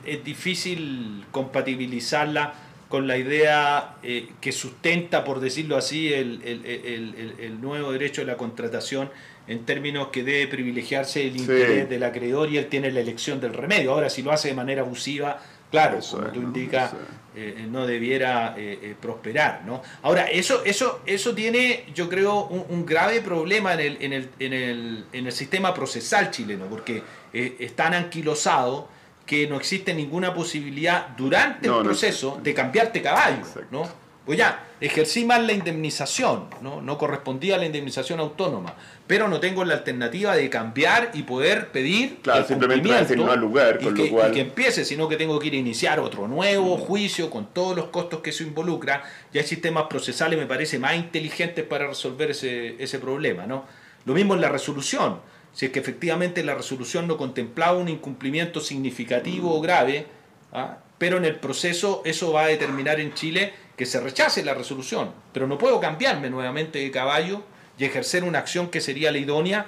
es 0.07 0.25
difícil 0.25 1.25
compatibilizarla 1.31 2.55
con 2.91 3.07
la 3.07 3.17
idea 3.17 3.95
eh, 4.03 4.31
que 4.41 4.51
sustenta, 4.51 5.23
por 5.23 5.39
decirlo 5.39 5.77
así, 5.77 6.13
el, 6.13 6.43
el, 6.43 7.61
nuevo 7.61 7.93
derecho 7.93 8.21
de 8.21 8.27
la 8.27 8.37
contratación 8.37 9.09
en 9.47 9.65
términos 9.65 10.09
que 10.09 10.25
debe 10.25 10.49
privilegiarse 10.49 11.29
el 11.29 11.37
interés 11.37 11.89
del 11.89 12.03
acreedor 12.03 12.51
y 12.51 12.59
él 12.59 12.67
tiene 12.67 12.91
la 12.91 12.99
elección 12.99 13.41
del 13.41 13.55
remedio. 13.55 13.93
Ahora, 13.93 14.11
si 14.11 14.23
lo 14.23 14.33
hace 14.33 14.49
de 14.49 14.55
manera 14.55 14.83
abusiva, 14.83 15.41
Claro, 15.71 16.01
como 16.11 16.25
tú 16.33 16.41
indicas, 16.41 16.91
eh, 17.37 17.65
no 17.71 17.87
debiera 17.87 18.57
eh, 18.59 18.97
prosperar. 19.01 19.63
¿no? 19.65 19.83
Ahora, 20.03 20.25
eso, 20.25 20.65
eso, 20.65 21.01
eso 21.07 21.33
tiene, 21.33 21.85
yo 21.95 22.09
creo, 22.09 22.47
un, 22.47 22.85
grave 22.85 23.21
problema 23.21 23.75
en 23.75 23.81
el, 23.81 23.99
en, 24.01 24.13
el, 24.13 24.31
en, 24.41 24.53
el, 24.53 25.05
en 25.13 25.27
el 25.29 25.33
sistema 25.33 25.73
procesal 25.73 26.33
chileno, 26.33 26.67
porque 26.67 27.05
es 27.33 27.77
tan 27.77 27.95
anquilosado 27.95 28.89
que 29.31 29.47
no 29.47 29.55
existe 29.55 29.95
ninguna 29.95 30.35
posibilidad 30.35 31.11
durante 31.17 31.69
el 31.69 31.85
proceso 31.85 32.41
de 32.43 32.53
cambiarte 32.53 33.01
caballo. 33.01 33.45
¿no? 33.71 33.89
Pues 34.27 34.37
ya, 34.37 34.67
ejercí 34.81 35.25
mal 35.25 35.47
la 35.47 35.53
indemnización, 35.53 36.47
¿no? 36.61 36.83
no 36.83 36.99
correspondía 36.99 37.55
a 37.55 37.59
la 37.59 37.65
indemnización 37.65 38.19
autónoma, 38.19 38.75
pero 39.07 39.29
no 39.29 39.39
tengo 39.39 39.65
la 39.65 39.75
alternativa 39.75 40.35
de 40.35 40.51
cambiar 40.51 41.13
y 41.15 41.23
poder 41.23 41.69
pedir 41.69 42.19
claro, 42.23 42.45
simplemente 42.45 43.15
no 43.15 43.37
lugar, 43.37 43.79
con 43.79 43.97
y, 43.97 44.03
que, 44.03 44.11
lo 44.11 44.29
y 44.29 44.33
que 44.33 44.41
empiece, 44.41 44.85
sino 44.85 45.09
que 45.09 45.15
tengo 45.15 45.39
que 45.39 45.47
ir 45.47 45.53
a 45.53 45.59
iniciar 45.59 46.01
otro 46.01 46.27
nuevo 46.27 46.77
juicio 46.77 47.31
con 47.31 47.55
todos 47.55 47.77
los 47.77 47.85
costos 47.87 48.23
que 48.23 48.31
eso 48.31 48.43
involucra. 48.43 49.05
Ya 49.33 49.43
hay 49.43 49.47
sistemas 49.47 49.85
procesales, 49.85 50.41
me 50.41 50.47
parece, 50.47 50.81
más 50.81 50.97
inteligentes 50.97 51.65
para 51.65 51.87
resolver 51.87 52.33
ese, 52.33 52.83
ese 52.83 52.99
problema. 52.99 53.47
¿no? 53.47 53.65
Lo 54.07 54.13
mismo 54.13 54.35
en 54.35 54.41
la 54.41 54.49
resolución. 54.49 55.21
Si 55.53 55.67
es 55.67 55.73
que 55.73 55.81
efectivamente 55.81 56.45
la 56.45 56.55
resolución 56.55 57.09
no 57.09 57.17
contemplaba 57.17 57.77
un 57.77 57.89
incumplimiento 57.89 58.61
significativo 58.61 59.55
o 59.55 59.61
grave, 59.61 60.07
¿ah? 60.53 60.79
pero 60.99 61.17
en 61.17 61.25
el 61.25 61.37
proceso 61.37 62.03
eso 62.05 62.33
va 62.33 62.43
a 62.43 62.47
determinar 62.47 63.01
en 63.01 63.15
Chile 63.15 63.53
que 63.77 63.87
se 63.87 64.01
rechace 64.01 64.45
la 64.45 64.55
resolución, 64.55 65.11
pero 65.33 65.47
no 65.47 65.59
puedo 65.59 65.81
cambiarme 65.81 66.31
nuevamente 66.31 66.79
de 66.79 66.91
caballo 66.91 67.43
y 67.79 67.85
ejercer 67.85 68.25
una 68.25 68.39
acción 68.39 68.69
que 68.69 68.81
sería 68.81 69.11
la 69.11 69.19
idónea 69.19 69.67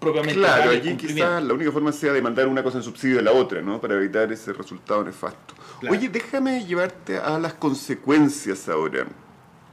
propiamente. 0.00 0.40
Claro, 0.40 0.70
allí 0.70 0.96
quizás 0.96 1.42
la 1.42 1.54
única 1.54 1.70
forma 1.70 1.92
sea 1.92 2.12
demandar 2.12 2.48
una 2.48 2.62
cosa 2.62 2.78
en 2.78 2.84
subsidio 2.84 3.16
de 3.16 3.22
la 3.22 3.32
otra, 3.32 3.62
¿no? 3.62 3.80
Para 3.80 3.94
evitar 3.94 4.30
ese 4.32 4.52
resultado 4.52 5.04
nefasto. 5.04 5.54
Oye, 5.88 6.08
déjame 6.08 6.64
llevarte 6.66 7.16
a 7.16 7.38
las 7.38 7.54
consecuencias 7.54 8.68
ahora. 8.68 9.06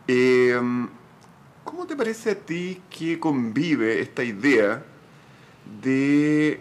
Em, 0.08 0.88
¿Cómo 1.64 1.86
te 1.86 1.96
parece 1.96 2.32
a 2.32 2.36
ti 2.36 2.82
que 2.90 3.20
convive 3.20 4.00
esta 4.00 4.24
idea 4.24 4.84
de 5.82 6.60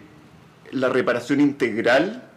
la 0.71 0.89
reparación 0.89 1.41
integral 1.41 2.29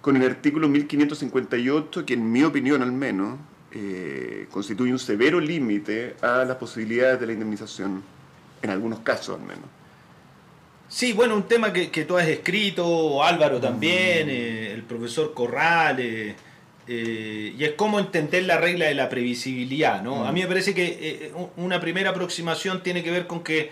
con 0.00 0.16
el 0.16 0.28
artículo 0.28 0.68
1558, 0.68 2.04
que 2.04 2.14
en 2.14 2.30
mi 2.30 2.42
opinión 2.42 2.82
al 2.82 2.92
menos 2.92 3.38
eh, 3.72 4.46
constituye 4.50 4.92
un 4.92 4.98
severo 4.98 5.40
límite 5.40 6.16
a 6.20 6.44
las 6.44 6.56
posibilidades 6.56 7.20
de 7.20 7.26
la 7.26 7.32
indemnización, 7.32 8.02
en 8.60 8.70
algunos 8.70 9.00
casos 9.00 9.40
al 9.40 9.46
menos. 9.46 9.64
Sí, 10.88 11.14
bueno, 11.14 11.36
un 11.36 11.44
tema 11.44 11.72
que, 11.72 11.88
tú 12.04 12.18
has 12.18 12.28
escrito, 12.28 13.22
Álvaro 13.22 13.60
también, 13.60 14.26
mm. 14.26 14.30
eh, 14.30 14.72
el 14.72 14.82
profesor 14.82 15.32
Corral, 15.32 15.96
eh, 16.00 16.34
y 16.86 17.64
es 17.64 17.72
cómo 17.76 17.98
entender 17.98 18.42
la 18.42 18.58
regla 18.58 18.86
de 18.86 18.94
la 18.94 19.08
previsibilidad. 19.08 20.02
¿no? 20.02 20.26
A 20.26 20.32
mí 20.32 20.42
me 20.42 20.48
parece 20.48 20.74
que 20.74 21.32
una 21.56 21.80
primera 21.80 22.10
aproximación 22.10 22.82
tiene 22.82 23.02
que 23.02 23.10
ver 23.10 23.26
con 23.26 23.42
que 23.42 23.70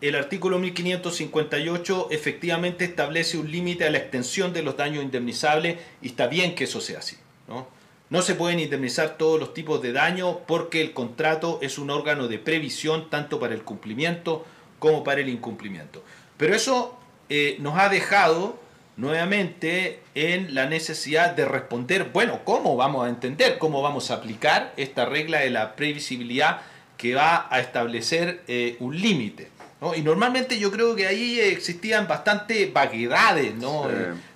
el 0.00 0.16
artículo 0.16 0.58
1558 0.58 2.08
efectivamente 2.10 2.84
establece 2.84 3.36
un 3.36 3.50
límite 3.50 3.84
a 3.84 3.90
la 3.90 3.98
extensión 3.98 4.52
de 4.52 4.62
los 4.62 4.76
daños 4.76 5.04
indemnizables 5.04 5.78
y 6.00 6.08
está 6.08 6.26
bien 6.26 6.54
que 6.54 6.64
eso 6.64 6.80
sea 6.80 7.00
así. 7.00 7.16
¿no? 7.48 7.66
No 8.08 8.22
se 8.22 8.34
pueden 8.34 8.58
indemnizar 8.58 9.18
todos 9.18 9.38
los 9.38 9.54
tipos 9.54 9.82
de 9.82 9.92
daño 9.92 10.40
porque 10.46 10.80
el 10.80 10.92
contrato 10.92 11.58
es 11.62 11.78
un 11.78 11.90
órgano 11.90 12.28
de 12.28 12.38
previsión 12.38 13.10
tanto 13.10 13.38
para 13.38 13.54
el 13.54 13.62
cumplimiento 13.62 14.44
como 14.78 15.04
para 15.04 15.20
el 15.20 15.28
incumplimiento. 15.28 16.02
Pero 16.36 16.54
eso 16.54 16.98
eh, 17.28 17.56
nos 17.60 17.78
ha 17.78 17.88
dejado 17.88 18.58
nuevamente 18.96 20.00
en 20.14 20.54
la 20.54 20.66
necesidad 20.66 21.36
de 21.36 21.44
responder, 21.44 22.10
bueno, 22.12 22.40
¿cómo 22.44 22.76
vamos 22.76 23.06
a 23.06 23.10
entender, 23.10 23.58
cómo 23.58 23.82
vamos 23.82 24.10
a 24.10 24.14
aplicar 24.14 24.72
esta 24.76 25.04
regla 25.04 25.40
de 25.40 25.50
la 25.50 25.76
previsibilidad 25.76 26.62
que 26.96 27.14
va 27.14 27.46
a 27.50 27.60
establecer 27.60 28.42
eh, 28.48 28.76
un 28.80 28.98
límite? 29.00 29.49
Y 29.96 30.02
normalmente 30.02 30.58
yo 30.58 30.70
creo 30.70 30.94
que 30.94 31.06
ahí 31.06 31.40
existían 31.40 32.06
bastante 32.06 32.66
vaguedades 32.66 33.54
¿no? 33.54 33.88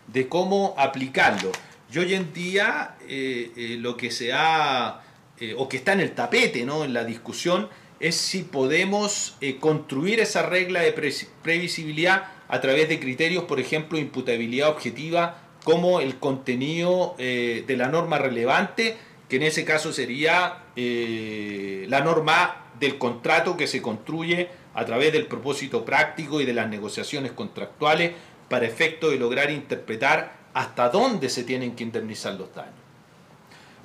de 0.06 0.28
cómo 0.28 0.74
aplicarlo. 0.78 1.52
Y 1.92 1.98
hoy 1.98 2.14
en 2.14 2.32
día 2.32 2.96
eh, 3.08 3.52
eh, 3.56 3.76
lo 3.78 3.96
que 3.96 4.10
se 4.10 4.32
ha, 4.32 5.02
o 5.56 5.68
que 5.68 5.76
está 5.76 5.92
en 5.92 6.00
el 6.00 6.12
tapete, 6.12 6.64
¿no? 6.64 6.84
en 6.84 6.94
la 6.94 7.04
discusión, 7.04 7.68
es 8.00 8.16
si 8.16 8.42
podemos 8.42 9.36
construir 9.60 10.20
esa 10.20 10.42
regla 10.42 10.80
de 10.80 10.92
previsibilidad 11.42 12.24
a 12.48 12.60
través 12.60 12.88
de 12.88 13.00
criterios, 13.00 13.44
por 13.44 13.60
ejemplo, 13.60 13.98
imputabilidad 13.98 14.68
objetiva, 14.68 15.38
como 15.64 16.00
el 16.00 16.18
contenido 16.18 17.16
eh, 17.18 17.64
de 17.66 17.76
la 17.76 17.88
norma 17.88 18.18
relevante, 18.18 18.96
que 19.28 19.36
en 19.36 19.42
ese 19.42 19.64
caso 19.64 19.92
sería 19.92 20.64
eh, 20.76 21.86
la 21.88 22.00
norma 22.00 22.66
del 22.78 22.98
contrato 22.98 23.56
que 23.56 23.66
se 23.66 23.80
construye 23.80 24.48
a 24.74 24.84
través 24.84 25.12
del 25.12 25.26
propósito 25.26 25.84
práctico 25.84 26.40
y 26.40 26.44
de 26.44 26.52
las 26.52 26.68
negociaciones 26.68 27.32
contractuales 27.32 28.12
para 28.48 28.66
efecto 28.66 29.10
de 29.10 29.18
lograr 29.18 29.50
interpretar 29.50 30.44
hasta 30.52 30.88
dónde 30.88 31.28
se 31.28 31.44
tienen 31.44 31.74
que 31.74 31.84
indemnizar 31.84 32.34
los 32.34 32.54
daños. 32.54 32.74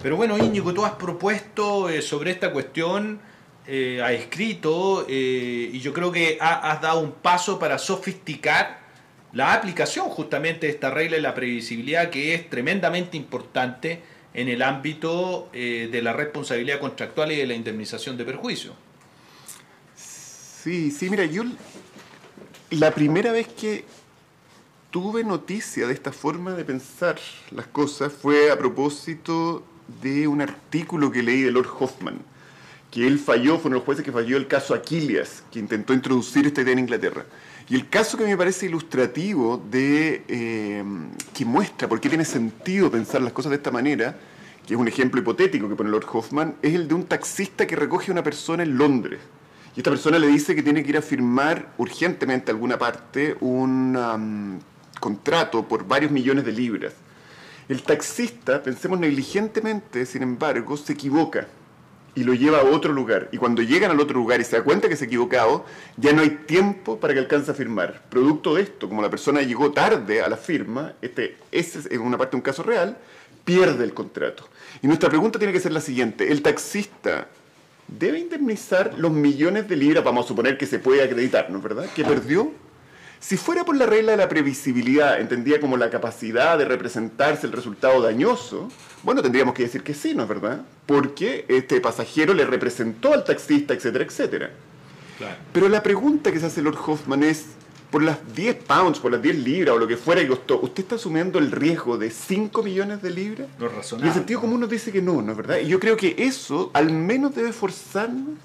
Pero 0.02 0.16
bueno, 0.16 0.38
Íñigo, 0.38 0.74
tú 0.74 0.86
has 0.86 0.94
propuesto 0.94 1.90
eh, 1.90 2.02
sobre 2.02 2.32
esta 2.32 2.52
cuestión 2.52 3.20
eh, 3.68 4.02
ha 4.02 4.14
escrito 4.14 5.06
eh, 5.08 5.70
y 5.74 5.80
yo 5.80 5.94
creo 5.94 6.12
que 6.12 6.38
has 6.40 6.82
dado 6.82 7.02
un 7.02 7.12
paso 7.12 7.60
para 7.60 7.78
sofisticar 7.78 8.80
la 9.34 9.54
aplicación 9.54 10.08
justamente 10.10 10.66
de 10.66 10.74
esta 10.74 10.90
regla 10.90 11.18
de 11.18 11.22
la 11.22 11.36
previsibilidad 11.36 12.10
que 12.10 12.34
es 12.34 12.50
tremendamente 12.50 13.18
importante 13.18 14.02
en 14.34 14.48
el 14.48 14.62
ámbito 14.62 15.50
de 15.52 16.02
la 16.02 16.14
responsabilidad 16.14 16.80
contractual 16.80 17.32
y 17.32 17.36
de 17.36 17.46
la 17.46 17.54
indemnización 17.54 18.16
de 18.18 18.26
perjuicio. 18.26 18.74
Sí, 20.62 20.92
sí, 20.92 21.10
mira, 21.10 21.26
yo 21.26 21.44
la 22.72 22.94
primera 22.94 23.32
vez 23.32 23.48
que 23.48 23.86
tuve 24.92 25.24
noticia 25.24 25.88
de 25.88 25.94
esta 25.94 26.12
forma 26.12 26.54
de 26.54 26.66
pensar 26.66 27.18
las 27.52 27.68
cosas 27.68 28.12
fue 28.12 28.52
a 28.52 28.58
propósito 28.58 29.64
de 30.02 30.28
un 30.28 30.42
artículo 30.42 31.12
que 31.12 31.24
leí 31.24 31.44
de 31.44 31.52
Lord 31.52 31.70
Hoffman 31.80 32.20
que 32.92 33.06
él 33.06 33.20
falló, 33.20 33.58
fueron 33.58 33.76
los 33.76 33.84
jueces 33.84 34.04
que 34.04 34.12
falló 34.12 34.36
el 34.36 34.48
caso 34.48 34.74
Aquilias, 34.74 35.44
que 35.52 35.60
intentó 35.60 35.94
introducir 35.94 36.48
esta 36.48 36.62
idea 36.62 36.74
en 36.74 36.80
Inglaterra. 36.80 37.26
Y 37.70 37.76
el 37.76 37.88
caso 37.88 38.18
que 38.18 38.24
me 38.24 38.36
parece 38.36 38.66
ilustrativo 38.66 39.64
de 39.70 40.24
eh, 40.28 40.84
que 41.34 41.46
muestra 41.46 41.88
por 41.88 42.02
qué 42.02 42.10
tiene 42.10 42.26
sentido 42.26 42.90
pensar 42.90 43.22
las 43.22 43.32
cosas 43.32 43.52
de 43.52 43.58
esta 43.58 43.70
manera, 43.70 44.18
que 44.66 44.74
es 44.74 44.80
un 44.80 44.88
ejemplo 44.88 45.22
hipotético 45.22 45.70
que 45.70 45.76
pone 45.76 45.92
Lord 45.92 46.08
Hoffman, 46.12 46.56
es 46.64 46.74
el 46.74 46.88
de 46.88 46.96
un 46.96 47.06
taxista 47.06 47.68
que 47.68 47.76
recoge 47.76 48.10
a 48.10 48.14
una 48.14 48.24
persona 48.24 48.64
en 48.64 48.76
Londres. 48.78 49.20
Y 49.76 49.80
esta 49.80 49.92
persona 49.92 50.20
le 50.20 50.28
dice 50.28 50.56
que 50.56 50.64
tiene 50.64 50.84
que 50.84 50.90
ir 50.90 50.98
a 50.98 51.02
firmar 51.02 51.74
urgentemente 51.78 52.52
a 52.52 52.54
alguna 52.54 52.78
parte 52.78 53.38
un 53.40 54.60
contrato 55.00 55.68
por 55.68 55.88
varios 55.88 56.12
millones 56.12 56.46
de 56.46 56.52
libras. 56.52 56.94
El 57.68 57.84
taxista, 57.84 58.64
pensemos 58.64 59.00
negligentemente, 59.00 60.06
sin 60.06 60.24
embargo, 60.24 60.76
se 60.76 60.94
equivoca 60.94 61.48
y 62.16 62.24
lo 62.24 62.34
lleva 62.34 62.60
a 62.60 62.64
otro 62.64 62.92
lugar. 62.94 63.30
Y 63.32 63.38
cuando 63.38 63.62
llegan 63.62 63.92
al 63.92 64.00
otro 64.00 64.18
lugar 64.18 64.42
y 64.42 64.44
se 64.44 64.58
da 64.58 64.64
cuenta 64.64 64.90
que 64.90 64.96
se 64.96 65.06
ha 65.06 65.08
equivocado, 65.08 65.66
ya 65.96 66.12
no 66.12 66.22
hay 66.22 66.32
tiempo 66.48 67.00
para 67.00 67.14
que 67.14 67.20
alcance 67.20 67.52
a 67.52 67.54
firmar. 67.54 68.02
Producto 68.10 68.56
de 68.56 68.64
esto, 68.64 68.90
como 68.90 69.02
la 69.02 69.10
persona 69.10 69.42
llegó 69.42 69.72
tarde 69.72 70.22
a 70.22 70.30
la 70.30 70.38
firma, 70.38 70.94
este, 71.02 71.38
es 71.52 71.86
en 71.92 72.02
una 72.02 72.18
parte 72.18 72.36
un 72.36 72.42
caso 72.42 72.64
real, 72.64 72.98
pierde 73.46 73.84
el 73.84 73.94
contrato. 73.94 74.50
Y 74.82 74.88
nuestra 74.88 75.10
pregunta 75.10 75.40
tiene 75.40 75.54
que 75.54 75.60
ser 75.60 75.72
la 75.72 75.82
siguiente. 75.82 76.32
¿El 76.32 76.42
taxista 76.42 77.28
debe 77.98 78.20
indemnizar 78.20 78.94
los 78.98 79.12
millones 79.12 79.68
de 79.68 79.76
libras, 79.76 80.04
vamos 80.04 80.26
a 80.26 80.28
suponer 80.28 80.58
que 80.58 80.66
se 80.66 80.80
puede 80.80 81.04
acreditar, 81.04 81.50
¿no 81.50 81.58
es 81.58 81.64
verdad? 81.64 81.86
Que 81.96 82.04
perdió 82.04 82.52
si 83.20 83.36
fuera 83.36 83.66
por 83.66 83.76
la 83.76 83.86
regla 83.86 84.12
de 84.12 84.18
la 84.18 84.30
previsibilidad, 84.30 85.20
entendía 85.20 85.60
como 85.60 85.76
la 85.76 85.90
capacidad 85.90 86.58
de 86.58 86.64
representarse 86.64 87.48
el 87.48 87.52
resultado 87.52 88.02
dañoso, 88.02 88.70
bueno, 89.04 89.22
tendríamos 89.22 89.54
que 89.54 89.64
decir 89.64 89.84
que 89.84 89.94
sí, 89.94 90.16
¿no 90.16 90.24
es 90.24 90.30
verdad? 90.30 90.62
Porque 90.86 91.46
este 91.50 91.82
pasajero 91.82 92.34
le 92.34 92.46
representó 92.46 93.14
al 93.14 93.26
taxista, 93.26 93.74
etcétera, 93.74 94.06
etcétera. 94.06 94.52
Pero 95.52 95.68
la 95.68 95.84
pregunta 95.84 96.32
que 96.32 96.40
se 96.40 96.46
hace 96.46 96.62
Lord 96.62 96.78
Hoffman 96.86 97.24
es, 97.24 97.48
por 97.90 98.04
las 98.04 98.18
10 98.36 98.56
pounds, 98.64 99.00
por 99.00 99.12
las 99.12 99.22
10 99.22 99.38
libras 99.40 99.76
o 99.76 99.80
lo 99.80 99.88
que 99.88 99.98
fuera 99.98 100.22
que 100.22 100.28
costó, 100.28 100.60
¿usted 100.62 100.84
está 100.84 100.96
asumiendo 100.96 101.40
el 101.40 101.52
riesgo 101.52 101.98
de 101.98 102.12
5 102.12 102.62
millones 102.62 103.02
de 103.02 103.10
libras? 103.10 103.48
No 103.58 103.66
es 103.66 103.74
razonable. 103.74 104.08
Y 104.08 104.10
el 104.10 104.14
sentido 104.14 104.42
común 104.42 104.60
nos 104.60 104.70
dice 104.70 104.92
que 104.92 105.02
no, 105.02 105.22
¿no 105.22 105.32
es 105.32 105.38
verdad? 105.38 105.58
Y 105.58 105.68
yo 105.68 105.80
creo 105.80 105.98
que 105.98 106.16
eso 106.18 106.70
al 106.74 106.92
menos 106.92 107.34
debe 107.34 107.52
forzarnos 107.52 108.38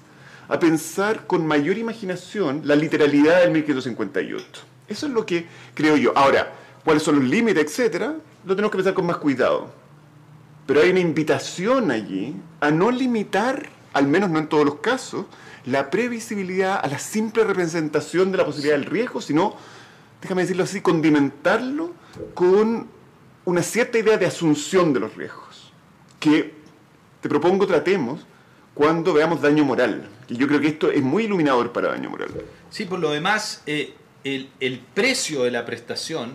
a 0.47 0.59
pensar 0.59 1.25
con 1.27 1.45
mayor 1.45 1.77
imaginación 1.77 2.61
la 2.65 2.75
literalidad 2.75 3.41
del 3.41 3.51
1558. 3.51 4.61
Eso 4.87 5.07
es 5.07 5.11
lo 5.11 5.25
que 5.25 5.45
creo 5.73 5.97
yo. 5.97 6.13
Ahora, 6.15 6.51
cuáles 6.83 7.03
son 7.03 7.19
los 7.19 7.25
límites, 7.25 7.65
etcétera, 7.65 8.15
lo 8.45 8.55
tenemos 8.55 8.71
que 8.71 8.77
pensar 8.77 8.93
con 8.93 9.05
más 9.05 9.17
cuidado. 9.17 9.69
Pero 10.65 10.81
hay 10.81 10.89
una 10.89 10.99
invitación 10.99 11.91
allí 11.91 12.35
a 12.59 12.71
no 12.71 12.89
limitar, 12.89 13.69
al 13.93 14.07
menos 14.07 14.29
no 14.29 14.39
en 14.39 14.47
todos 14.47 14.65
los 14.65 14.75
casos, 14.75 15.25
la 15.65 15.89
previsibilidad 15.89 16.79
a 16.83 16.87
la 16.87 16.99
simple 16.99 17.43
representación 17.43 18.31
de 18.31 18.37
la 18.37 18.45
posibilidad 18.45 18.77
del 18.77 18.85
riesgo, 18.85 19.21
sino, 19.21 19.55
déjame 20.21 20.43
decirlo 20.43 20.63
así, 20.63 20.81
condimentarlo 20.81 21.93
con 22.33 22.87
una 23.45 23.63
cierta 23.63 23.97
idea 23.97 24.17
de 24.17 24.25
asunción 24.25 24.93
de 24.93 24.99
los 24.99 25.15
riesgos, 25.15 25.71
que 26.19 26.53
te 27.21 27.29
propongo 27.29 27.65
tratemos 27.65 28.25
cuando 28.73 29.13
veamos 29.13 29.41
daño 29.41 29.63
moral. 29.63 30.09
Y 30.27 30.37
yo 30.37 30.47
creo 30.47 30.59
que 30.59 30.67
esto 30.67 30.91
es 30.91 31.01
muy 31.01 31.23
iluminador 31.23 31.71
para 31.71 31.89
daño 31.89 32.09
moral. 32.09 32.29
Sí, 32.69 32.85
por 32.85 32.99
lo 32.99 33.11
demás, 33.11 33.63
eh, 33.65 33.93
el, 34.23 34.79
precio 34.93 35.43
de 35.43 35.51
la 35.51 35.65
prestación 35.65 36.33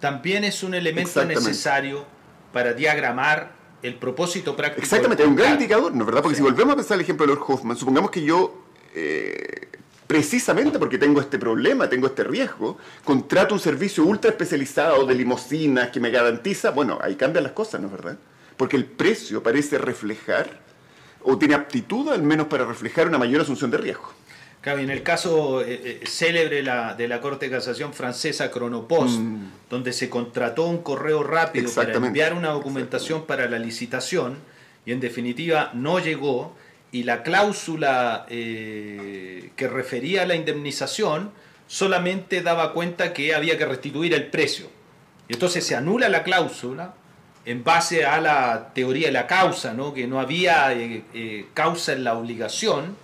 también 0.00 0.44
es 0.44 0.62
un 0.62 0.74
elemento 0.74 1.24
necesario 1.24 2.06
para 2.52 2.72
diagramar 2.72 3.59
el 3.82 3.94
propósito 3.96 4.56
práctico. 4.56 4.82
Exactamente, 4.82 5.22
es 5.22 5.28
un 5.28 5.36
gran 5.36 5.52
indicador, 5.52 5.94
¿no 5.94 6.00
es 6.00 6.06
verdad? 6.06 6.22
Porque 6.22 6.36
si 6.36 6.42
volvemos 6.42 6.74
a 6.74 6.76
pensar 6.76 6.96
el 6.96 7.02
ejemplo 7.02 7.26
de 7.26 7.34
Lord 7.34 7.44
Hoffman, 7.46 7.76
supongamos 7.76 8.10
que 8.10 8.22
yo, 8.22 8.62
eh, 8.94 9.68
precisamente 10.06 10.78
porque 10.78 10.98
tengo 10.98 11.20
este 11.20 11.38
problema, 11.38 11.88
tengo 11.88 12.06
este 12.06 12.24
riesgo, 12.24 12.78
contrato 13.04 13.54
un 13.54 13.60
servicio 13.60 14.04
ultra 14.04 14.30
especializado 14.30 15.06
de 15.06 15.14
limosinas 15.14 15.90
que 15.90 16.00
me 16.00 16.10
garantiza, 16.10 16.70
bueno, 16.70 16.98
ahí 17.00 17.16
cambian 17.16 17.44
las 17.44 17.52
cosas, 17.52 17.80
¿no 17.80 17.86
es 17.86 17.92
verdad? 17.92 18.18
Porque 18.56 18.76
el 18.76 18.84
precio 18.84 19.42
parece 19.42 19.78
reflejar 19.78 20.60
o 21.22 21.38
tiene 21.38 21.54
aptitud 21.54 22.08
al 22.10 22.22
menos 22.22 22.46
para 22.46 22.64
reflejar 22.64 23.08
una 23.08 23.18
mayor 23.18 23.42
asunción 23.42 23.70
de 23.70 23.78
riesgo. 23.78 24.12
Claro, 24.60 24.80
en 24.80 24.90
el 24.90 25.02
caso 25.02 25.62
eh, 25.62 26.00
eh, 26.02 26.06
célebre 26.06 26.62
la, 26.62 26.94
de 26.94 27.08
la 27.08 27.20
Corte 27.20 27.46
de 27.46 27.52
Casación 27.52 27.94
francesa 27.94 28.50
Cronopost, 28.50 29.18
mm. 29.18 29.50
donde 29.70 29.92
se 29.94 30.10
contrató 30.10 30.66
un 30.66 30.82
correo 30.82 31.22
rápido 31.22 31.72
para 31.72 31.94
enviar 31.94 32.34
una 32.34 32.50
documentación 32.50 33.24
para 33.24 33.48
la 33.48 33.58
licitación 33.58 34.36
y 34.84 34.92
en 34.92 35.00
definitiva 35.00 35.70
no 35.72 35.98
llegó 35.98 36.54
y 36.92 37.04
la 37.04 37.22
cláusula 37.22 38.26
eh, 38.28 39.50
que 39.56 39.66
refería 39.66 40.22
a 40.22 40.26
la 40.26 40.34
indemnización 40.34 41.30
solamente 41.66 42.42
daba 42.42 42.74
cuenta 42.74 43.14
que 43.14 43.34
había 43.34 43.56
que 43.56 43.64
restituir 43.64 44.12
el 44.12 44.26
precio. 44.26 44.66
Y 45.28 45.34
entonces 45.34 45.64
se 45.64 45.74
anula 45.74 46.10
la 46.10 46.22
cláusula 46.22 46.94
en 47.46 47.64
base 47.64 48.04
a 48.04 48.20
la 48.20 48.72
teoría 48.74 49.06
de 49.06 49.12
la 49.12 49.26
causa, 49.26 49.72
¿no? 49.72 49.94
que 49.94 50.06
no 50.06 50.20
había 50.20 50.74
causa 51.54 51.92
en 51.92 52.04
la 52.04 52.14
obligación, 52.14 52.96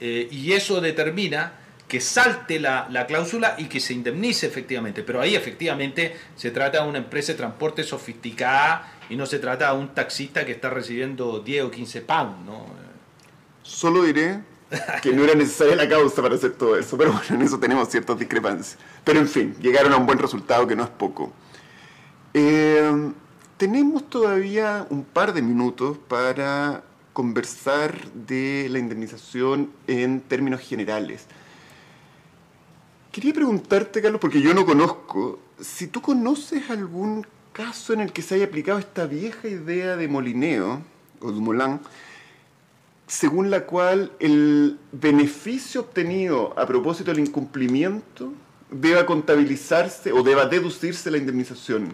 eh, 0.00 0.28
y 0.30 0.52
eso 0.52 0.80
determina 0.80 1.52
que 1.90 2.00
salte 2.00 2.60
la, 2.60 2.86
cláusula 3.08 3.56
y 3.58 3.64
que 3.64 3.80
se 3.80 3.92
indemnice 3.92 4.46
efectivamente. 4.46 5.02
Pero 5.02 5.20
ahí 5.20 5.34
efectivamente 5.34 6.16
se 6.36 6.52
trata 6.52 6.82
de 6.82 6.88
una 6.88 6.98
empresa 6.98 7.32
de 7.32 7.38
transporte 7.38 7.82
sofisticada 7.82 8.92
y 9.10 9.16
no 9.16 9.26
se 9.26 9.40
trata 9.40 9.72
de 9.72 9.78
un 9.78 9.88
taxista 9.88 10.46
que 10.46 10.52
está 10.52 10.70
recibiendo 10.70 11.40
10 11.40 11.64
o 11.64 11.70
15 11.70 12.00
pounds. 12.02 12.46
¿no? 12.46 12.66
Solo 13.62 14.04
diré 14.04 14.40
que 15.02 15.12
no 15.12 15.24
era 15.24 15.34
necesaria 15.34 15.74
la 15.74 15.88
causa 15.88 16.22
para 16.22 16.36
hacer 16.36 16.52
todo 16.52 16.76
eso, 16.76 16.96
pero 16.96 17.12
bueno, 17.12 17.26
en 17.34 17.42
eso 17.42 17.58
tenemos 17.58 17.88
ciertas 17.88 18.16
discrepancias. 18.16 18.78
Pero 19.02 19.18
en 19.18 19.28
fin, 19.28 19.56
llegaron 19.60 19.92
a 19.92 19.96
un 19.96 20.06
buen 20.06 20.18
resultado 20.18 20.68
que 20.68 20.76
no 20.76 20.84
es 20.84 20.90
poco. 20.90 21.32
Eh, 22.34 23.12
tenemos 23.56 24.08
todavía 24.08 24.86
un 24.90 25.02
par 25.02 25.32
de 25.32 25.42
minutos 25.42 25.98
para 26.06 26.84
conversar 27.12 28.10
de 28.12 28.68
la 28.70 28.78
indemnización 28.78 29.70
en 29.86 30.20
términos 30.20 30.60
generales. 30.60 31.26
Quería 33.12 33.34
preguntarte, 33.34 34.00
Carlos, 34.00 34.20
porque 34.20 34.40
yo 34.40 34.54
no 34.54 34.64
conozco, 34.64 35.40
si 35.60 35.88
tú 35.88 36.00
conoces 36.00 36.70
algún 36.70 37.26
caso 37.52 37.92
en 37.92 38.00
el 38.00 38.12
que 38.12 38.22
se 38.22 38.36
haya 38.36 38.44
aplicado 38.44 38.78
esta 38.78 39.06
vieja 39.06 39.48
idea 39.48 39.96
de 39.96 40.06
molineo 40.06 40.82
o 41.20 41.32
Dumoulin, 41.32 41.80
según 43.06 43.50
la 43.50 43.66
cual 43.66 44.12
el 44.20 44.78
beneficio 44.92 45.80
obtenido 45.80 46.54
a 46.56 46.64
propósito 46.64 47.10
del 47.10 47.20
incumplimiento 47.26 48.32
deba 48.70 49.04
contabilizarse 49.04 50.12
o 50.12 50.22
deba 50.22 50.46
deducirse 50.46 51.10
la 51.10 51.18
indemnización. 51.18 51.92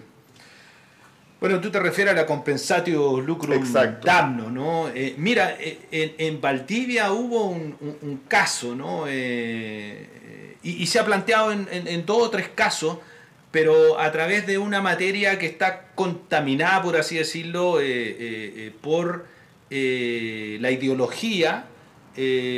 Bueno, 1.38 1.60
tú 1.60 1.70
te 1.70 1.78
refieres 1.78 2.14
a 2.14 2.16
la 2.16 2.26
compensatio 2.26 3.20
lucrum 3.20 3.62
damno, 4.02 4.50
¿no? 4.50 4.88
Eh, 4.88 5.14
mira, 5.18 5.56
eh, 5.60 6.14
en, 6.16 6.40
Valdivia 6.40 7.12
hubo 7.12 7.44
un, 7.50 8.22
caso, 8.26 8.74
¿no? 8.74 9.04
Eh, 9.06 10.56
y, 10.62 10.86
se 10.86 10.98
ha 10.98 11.04
planteado 11.04 11.52
en, 11.52 11.68
en, 11.70 12.06
dos 12.06 12.22
o 12.22 12.30
tres 12.30 12.48
casos, 12.54 12.98
pero 13.50 14.00
a 14.00 14.10
través 14.12 14.46
de 14.46 14.56
una 14.56 14.80
materia 14.80 15.38
que 15.38 15.46
está 15.46 15.88
contaminada, 15.94 16.82
por 16.82 16.96
así 16.96 17.16
decirlo, 17.16 17.78
por 18.80 19.26
la 19.68 20.70
ideología, 20.70 21.66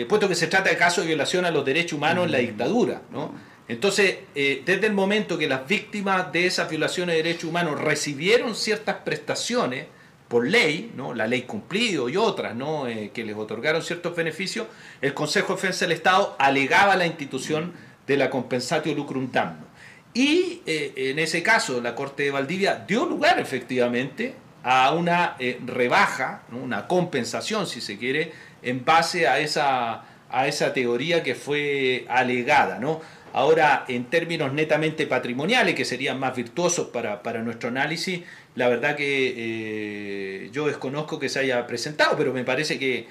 puesto 0.08 0.28
que 0.28 0.36
se 0.36 0.46
trata 0.46 0.70
de 0.70 0.76
casos 0.76 1.02
de 1.02 1.08
violación 1.08 1.44
a 1.44 1.50
los 1.50 1.64
derechos 1.64 1.94
humanos 1.94 2.26
en 2.26 2.32
la 2.32 2.38
dictadura, 2.38 3.02
¿no? 3.10 3.34
Entonces, 3.68 4.16
eh, 4.34 4.62
desde 4.64 4.86
el 4.86 4.94
momento 4.94 5.36
que 5.36 5.46
las 5.46 5.68
víctimas 5.68 6.32
de 6.32 6.46
esas 6.46 6.70
violaciones 6.70 7.14
de 7.14 7.22
derechos 7.22 7.44
humanos 7.44 7.78
recibieron 7.78 8.54
ciertas 8.54 8.96
prestaciones 9.04 9.86
por 10.26 10.46
ley, 10.46 10.90
¿no? 10.96 11.14
la 11.14 11.26
ley 11.26 11.42
cumplido 11.42 12.08
y 12.08 12.16
otras 12.16 12.54
¿no? 12.54 12.88
Eh, 12.88 13.10
que 13.12 13.24
les 13.24 13.36
otorgaron 13.36 13.82
ciertos 13.82 14.16
beneficios, 14.16 14.66
el 15.02 15.12
Consejo 15.12 15.48
de 15.48 15.60
Defensa 15.60 15.84
del 15.84 15.92
Estado 15.92 16.34
alegaba 16.38 16.96
la 16.96 17.06
institución 17.06 17.74
de 18.06 18.16
la 18.16 18.30
compensatio 18.30 18.94
lucrum 18.94 19.30
damno. 19.30 19.66
Y 20.14 20.62
eh, 20.66 20.94
en 20.96 21.18
ese 21.18 21.42
caso, 21.42 21.82
la 21.82 21.94
Corte 21.94 22.22
de 22.24 22.30
Valdivia 22.30 22.84
dio 22.88 23.04
lugar 23.04 23.38
efectivamente 23.38 24.34
a 24.64 24.92
una 24.92 25.36
rebaja, 25.66 26.42
una 26.52 26.86
compensación, 26.88 27.66
si 27.66 27.80
se 27.80 27.96
quiere, 27.98 28.32
en 28.62 28.84
base 28.84 29.28
a 29.28 29.38
esa, 29.38 30.02
a 30.30 30.46
esa 30.46 30.72
teoría 30.72 31.22
que 31.22 31.34
fue 31.34 32.06
alegada. 32.08 32.78
¿no? 32.78 33.00
Ahora, 33.32 33.84
en 33.88 34.04
términos 34.06 34.52
netamente 34.52 35.06
patrimoniales, 35.06 35.74
que 35.74 35.84
serían 35.84 36.18
más 36.18 36.34
virtuosos 36.34 36.88
para, 36.88 37.42
nuestro 37.42 37.68
análisis, 37.68 38.22
la 38.54 38.68
verdad 38.68 38.96
que 38.96 39.34
eh, 39.36 40.50
yo 40.52 40.66
desconozco 40.66 41.18
que 41.18 41.28
se 41.28 41.40
haya 41.40 41.66
presentado, 41.66 42.16
pero 42.16 42.32
me 42.32 42.44
parece 42.44 42.78
que, 42.78 43.06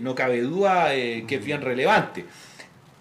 no 0.00 0.14
cabe 0.14 0.40
duda 0.40 0.94
eh, 0.94 1.24
que 1.26 1.36
es 1.36 1.44
bien 1.44 1.62
relevante. 1.62 2.24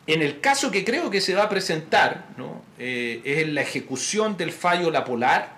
En 0.07 0.23
el 0.23 0.39
caso 0.39 0.71
que 0.71 0.83
creo 0.83 1.11
que 1.11 1.21
se 1.21 1.35
va 1.35 1.43
a 1.43 1.49
presentar, 1.49 2.29
¿no? 2.35 2.63
Eh, 2.79 3.21
es 3.23 3.43
en 3.43 3.53
la 3.53 3.61
ejecución 3.61 4.37
del 4.37 4.51
fallo 4.51 4.89
La 4.89 5.05
Polar, 5.05 5.57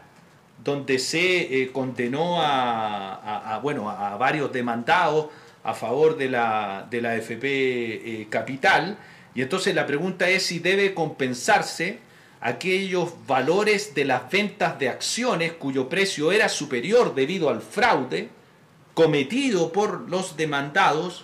donde 0.62 1.00
se 1.00 1.70
condenó 1.72 2.42
a, 2.42 3.60
bueno, 3.64 3.90
a 3.90 4.18
varios 4.18 4.52
demandados 4.52 5.28
a 5.64 5.74
favor 5.74 6.18
de 6.18 6.30
la, 6.30 6.86
de 6.90 7.02
la 7.02 7.16
FP 7.16 8.28
Capital, 8.30 8.98
y 9.40 9.42
entonces 9.42 9.74
la 9.74 9.86
pregunta 9.86 10.30
es 10.30 10.48
si 10.48 10.60
debe 10.60 10.94
compensarse 10.94 12.00
aquellos 12.42 13.14
valores 13.26 13.96
de 13.96 14.04
las 14.04 14.30
ventas 14.30 14.78
de 14.78 14.90
acciones 14.90 15.54
cuyo 15.54 15.88
precio 15.88 16.34
era 16.34 16.50
superior 16.50 17.16
debido 17.16 17.50
al 17.50 17.62
fraude 17.62 18.28
cometido 18.94 19.72
por 19.72 20.10
los 20.10 20.36
demandados 20.36 21.24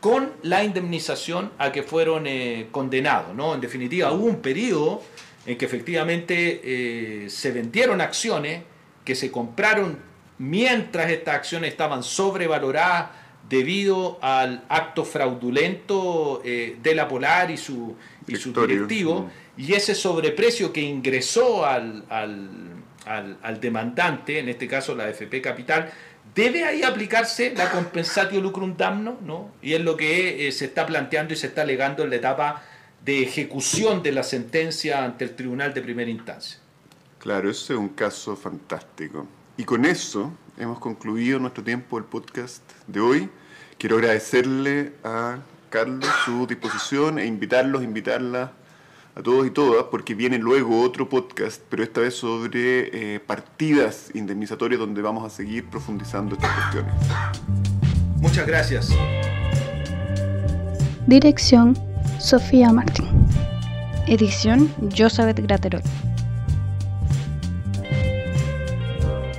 con 0.00 0.34
la 0.42 0.62
indemnización 0.62 1.52
a 1.56 1.72
que 1.72 1.82
fueron 1.82 2.26
eh, 2.26 2.68
condenados. 2.70 3.34
¿no? 3.34 3.54
En 3.54 3.62
definitiva, 3.62 4.12
hubo 4.12 4.26
un 4.26 4.42
periodo 4.42 5.02
en 5.46 5.56
que 5.56 5.64
efectivamente 5.64 6.60
eh, 6.62 7.30
se 7.30 7.50
vendieron 7.50 8.02
acciones 8.02 8.62
que 9.06 9.14
se 9.14 9.30
compraron 9.30 10.00
mientras 10.36 11.10
estas 11.10 11.36
acciones 11.36 11.70
estaban 11.70 12.02
sobrevaloradas 12.02 13.23
debido 13.48 14.18
al 14.22 14.64
acto 14.68 15.04
fraudulento 15.04 16.40
eh, 16.44 16.76
de 16.82 16.94
la 16.94 17.08
Polar 17.08 17.50
y 17.50 17.56
su, 17.56 17.94
y 18.26 18.36
su 18.36 18.52
directivo, 18.52 19.30
y 19.56 19.74
ese 19.74 19.94
sobreprecio 19.94 20.72
que 20.72 20.80
ingresó 20.80 21.64
al, 21.64 22.04
al, 22.08 23.60
demandante, 23.60 24.38
en 24.38 24.48
este 24.48 24.66
caso 24.66 24.94
la 24.94 25.08
FP 25.08 25.40
Capital, 25.40 25.90
debe 26.34 26.64
ahí 26.64 26.82
aplicarse 26.82 27.54
la 27.54 27.70
compensatio 27.70 28.40
lucrum 28.40 28.76
damno, 28.76 29.18
¿no? 29.22 29.52
y 29.62 29.74
es 29.74 29.80
lo 29.80 29.96
que 29.96 30.48
eh, 30.48 30.52
se 30.52 30.64
está 30.64 30.86
planteando 30.86 31.34
y 31.34 31.36
se 31.36 31.48
está 31.48 31.62
alegando 31.62 32.02
en 32.02 32.10
la 32.10 32.16
etapa 32.16 32.62
de 33.04 33.22
ejecución 33.22 34.02
de 34.02 34.12
la 34.12 34.22
sentencia 34.22 35.04
ante 35.04 35.24
el 35.24 35.36
Tribunal 35.36 35.74
de 35.74 35.82
Primera 35.82 36.10
Instancia. 36.10 36.58
Claro, 37.18 37.50
ese 37.50 37.74
es 37.74 37.78
un 37.78 37.90
caso 37.90 38.34
fantástico. 38.34 39.26
Y 39.56 39.64
con 39.64 39.84
eso 39.84 40.32
hemos 40.58 40.78
concluido 40.78 41.38
nuestro 41.38 41.62
tiempo 41.62 41.96
del 41.96 42.04
podcast 42.04 42.62
de 42.86 43.00
hoy. 43.00 43.30
Quiero 43.78 43.96
agradecerle 43.96 44.92
a 45.02 45.38
Carlos 45.70 46.08
su 46.24 46.46
disposición 46.46 47.18
e 47.18 47.26
invitarlos, 47.26 47.82
invitarlas 47.82 48.50
a 49.16 49.22
todos 49.22 49.46
y 49.46 49.50
todas, 49.50 49.84
porque 49.90 50.14
viene 50.14 50.38
luego 50.38 50.82
otro 50.82 51.08
podcast, 51.08 51.62
pero 51.68 51.82
esta 51.82 52.00
vez 52.00 52.14
sobre 52.14 53.14
eh, 53.14 53.20
partidas 53.20 54.10
indemnizatorias 54.14 54.80
donde 54.80 55.02
vamos 55.02 55.24
a 55.24 55.30
seguir 55.30 55.66
profundizando 55.66 56.34
estas 56.34 56.50
cuestiones. 56.52 56.94
Muchas 58.16 58.46
gracias. 58.46 58.90
Dirección 61.06 61.76
Sofía 62.18 62.72
Martín. 62.72 63.06
Edición 64.06 64.70
Josabeth 64.96 65.40
Graterol. 65.40 65.82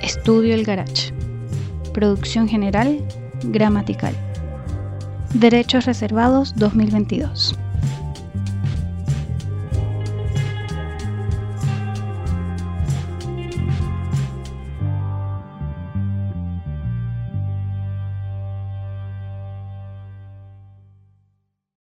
Estudio 0.06 0.54
El 0.54 0.62
Garage. 0.62 1.12
Producción 1.92 2.48
general 2.48 3.04
Gramatical. 3.42 4.14
Derechos 5.34 5.84
Reservados 5.84 6.54
2022. 6.54 7.58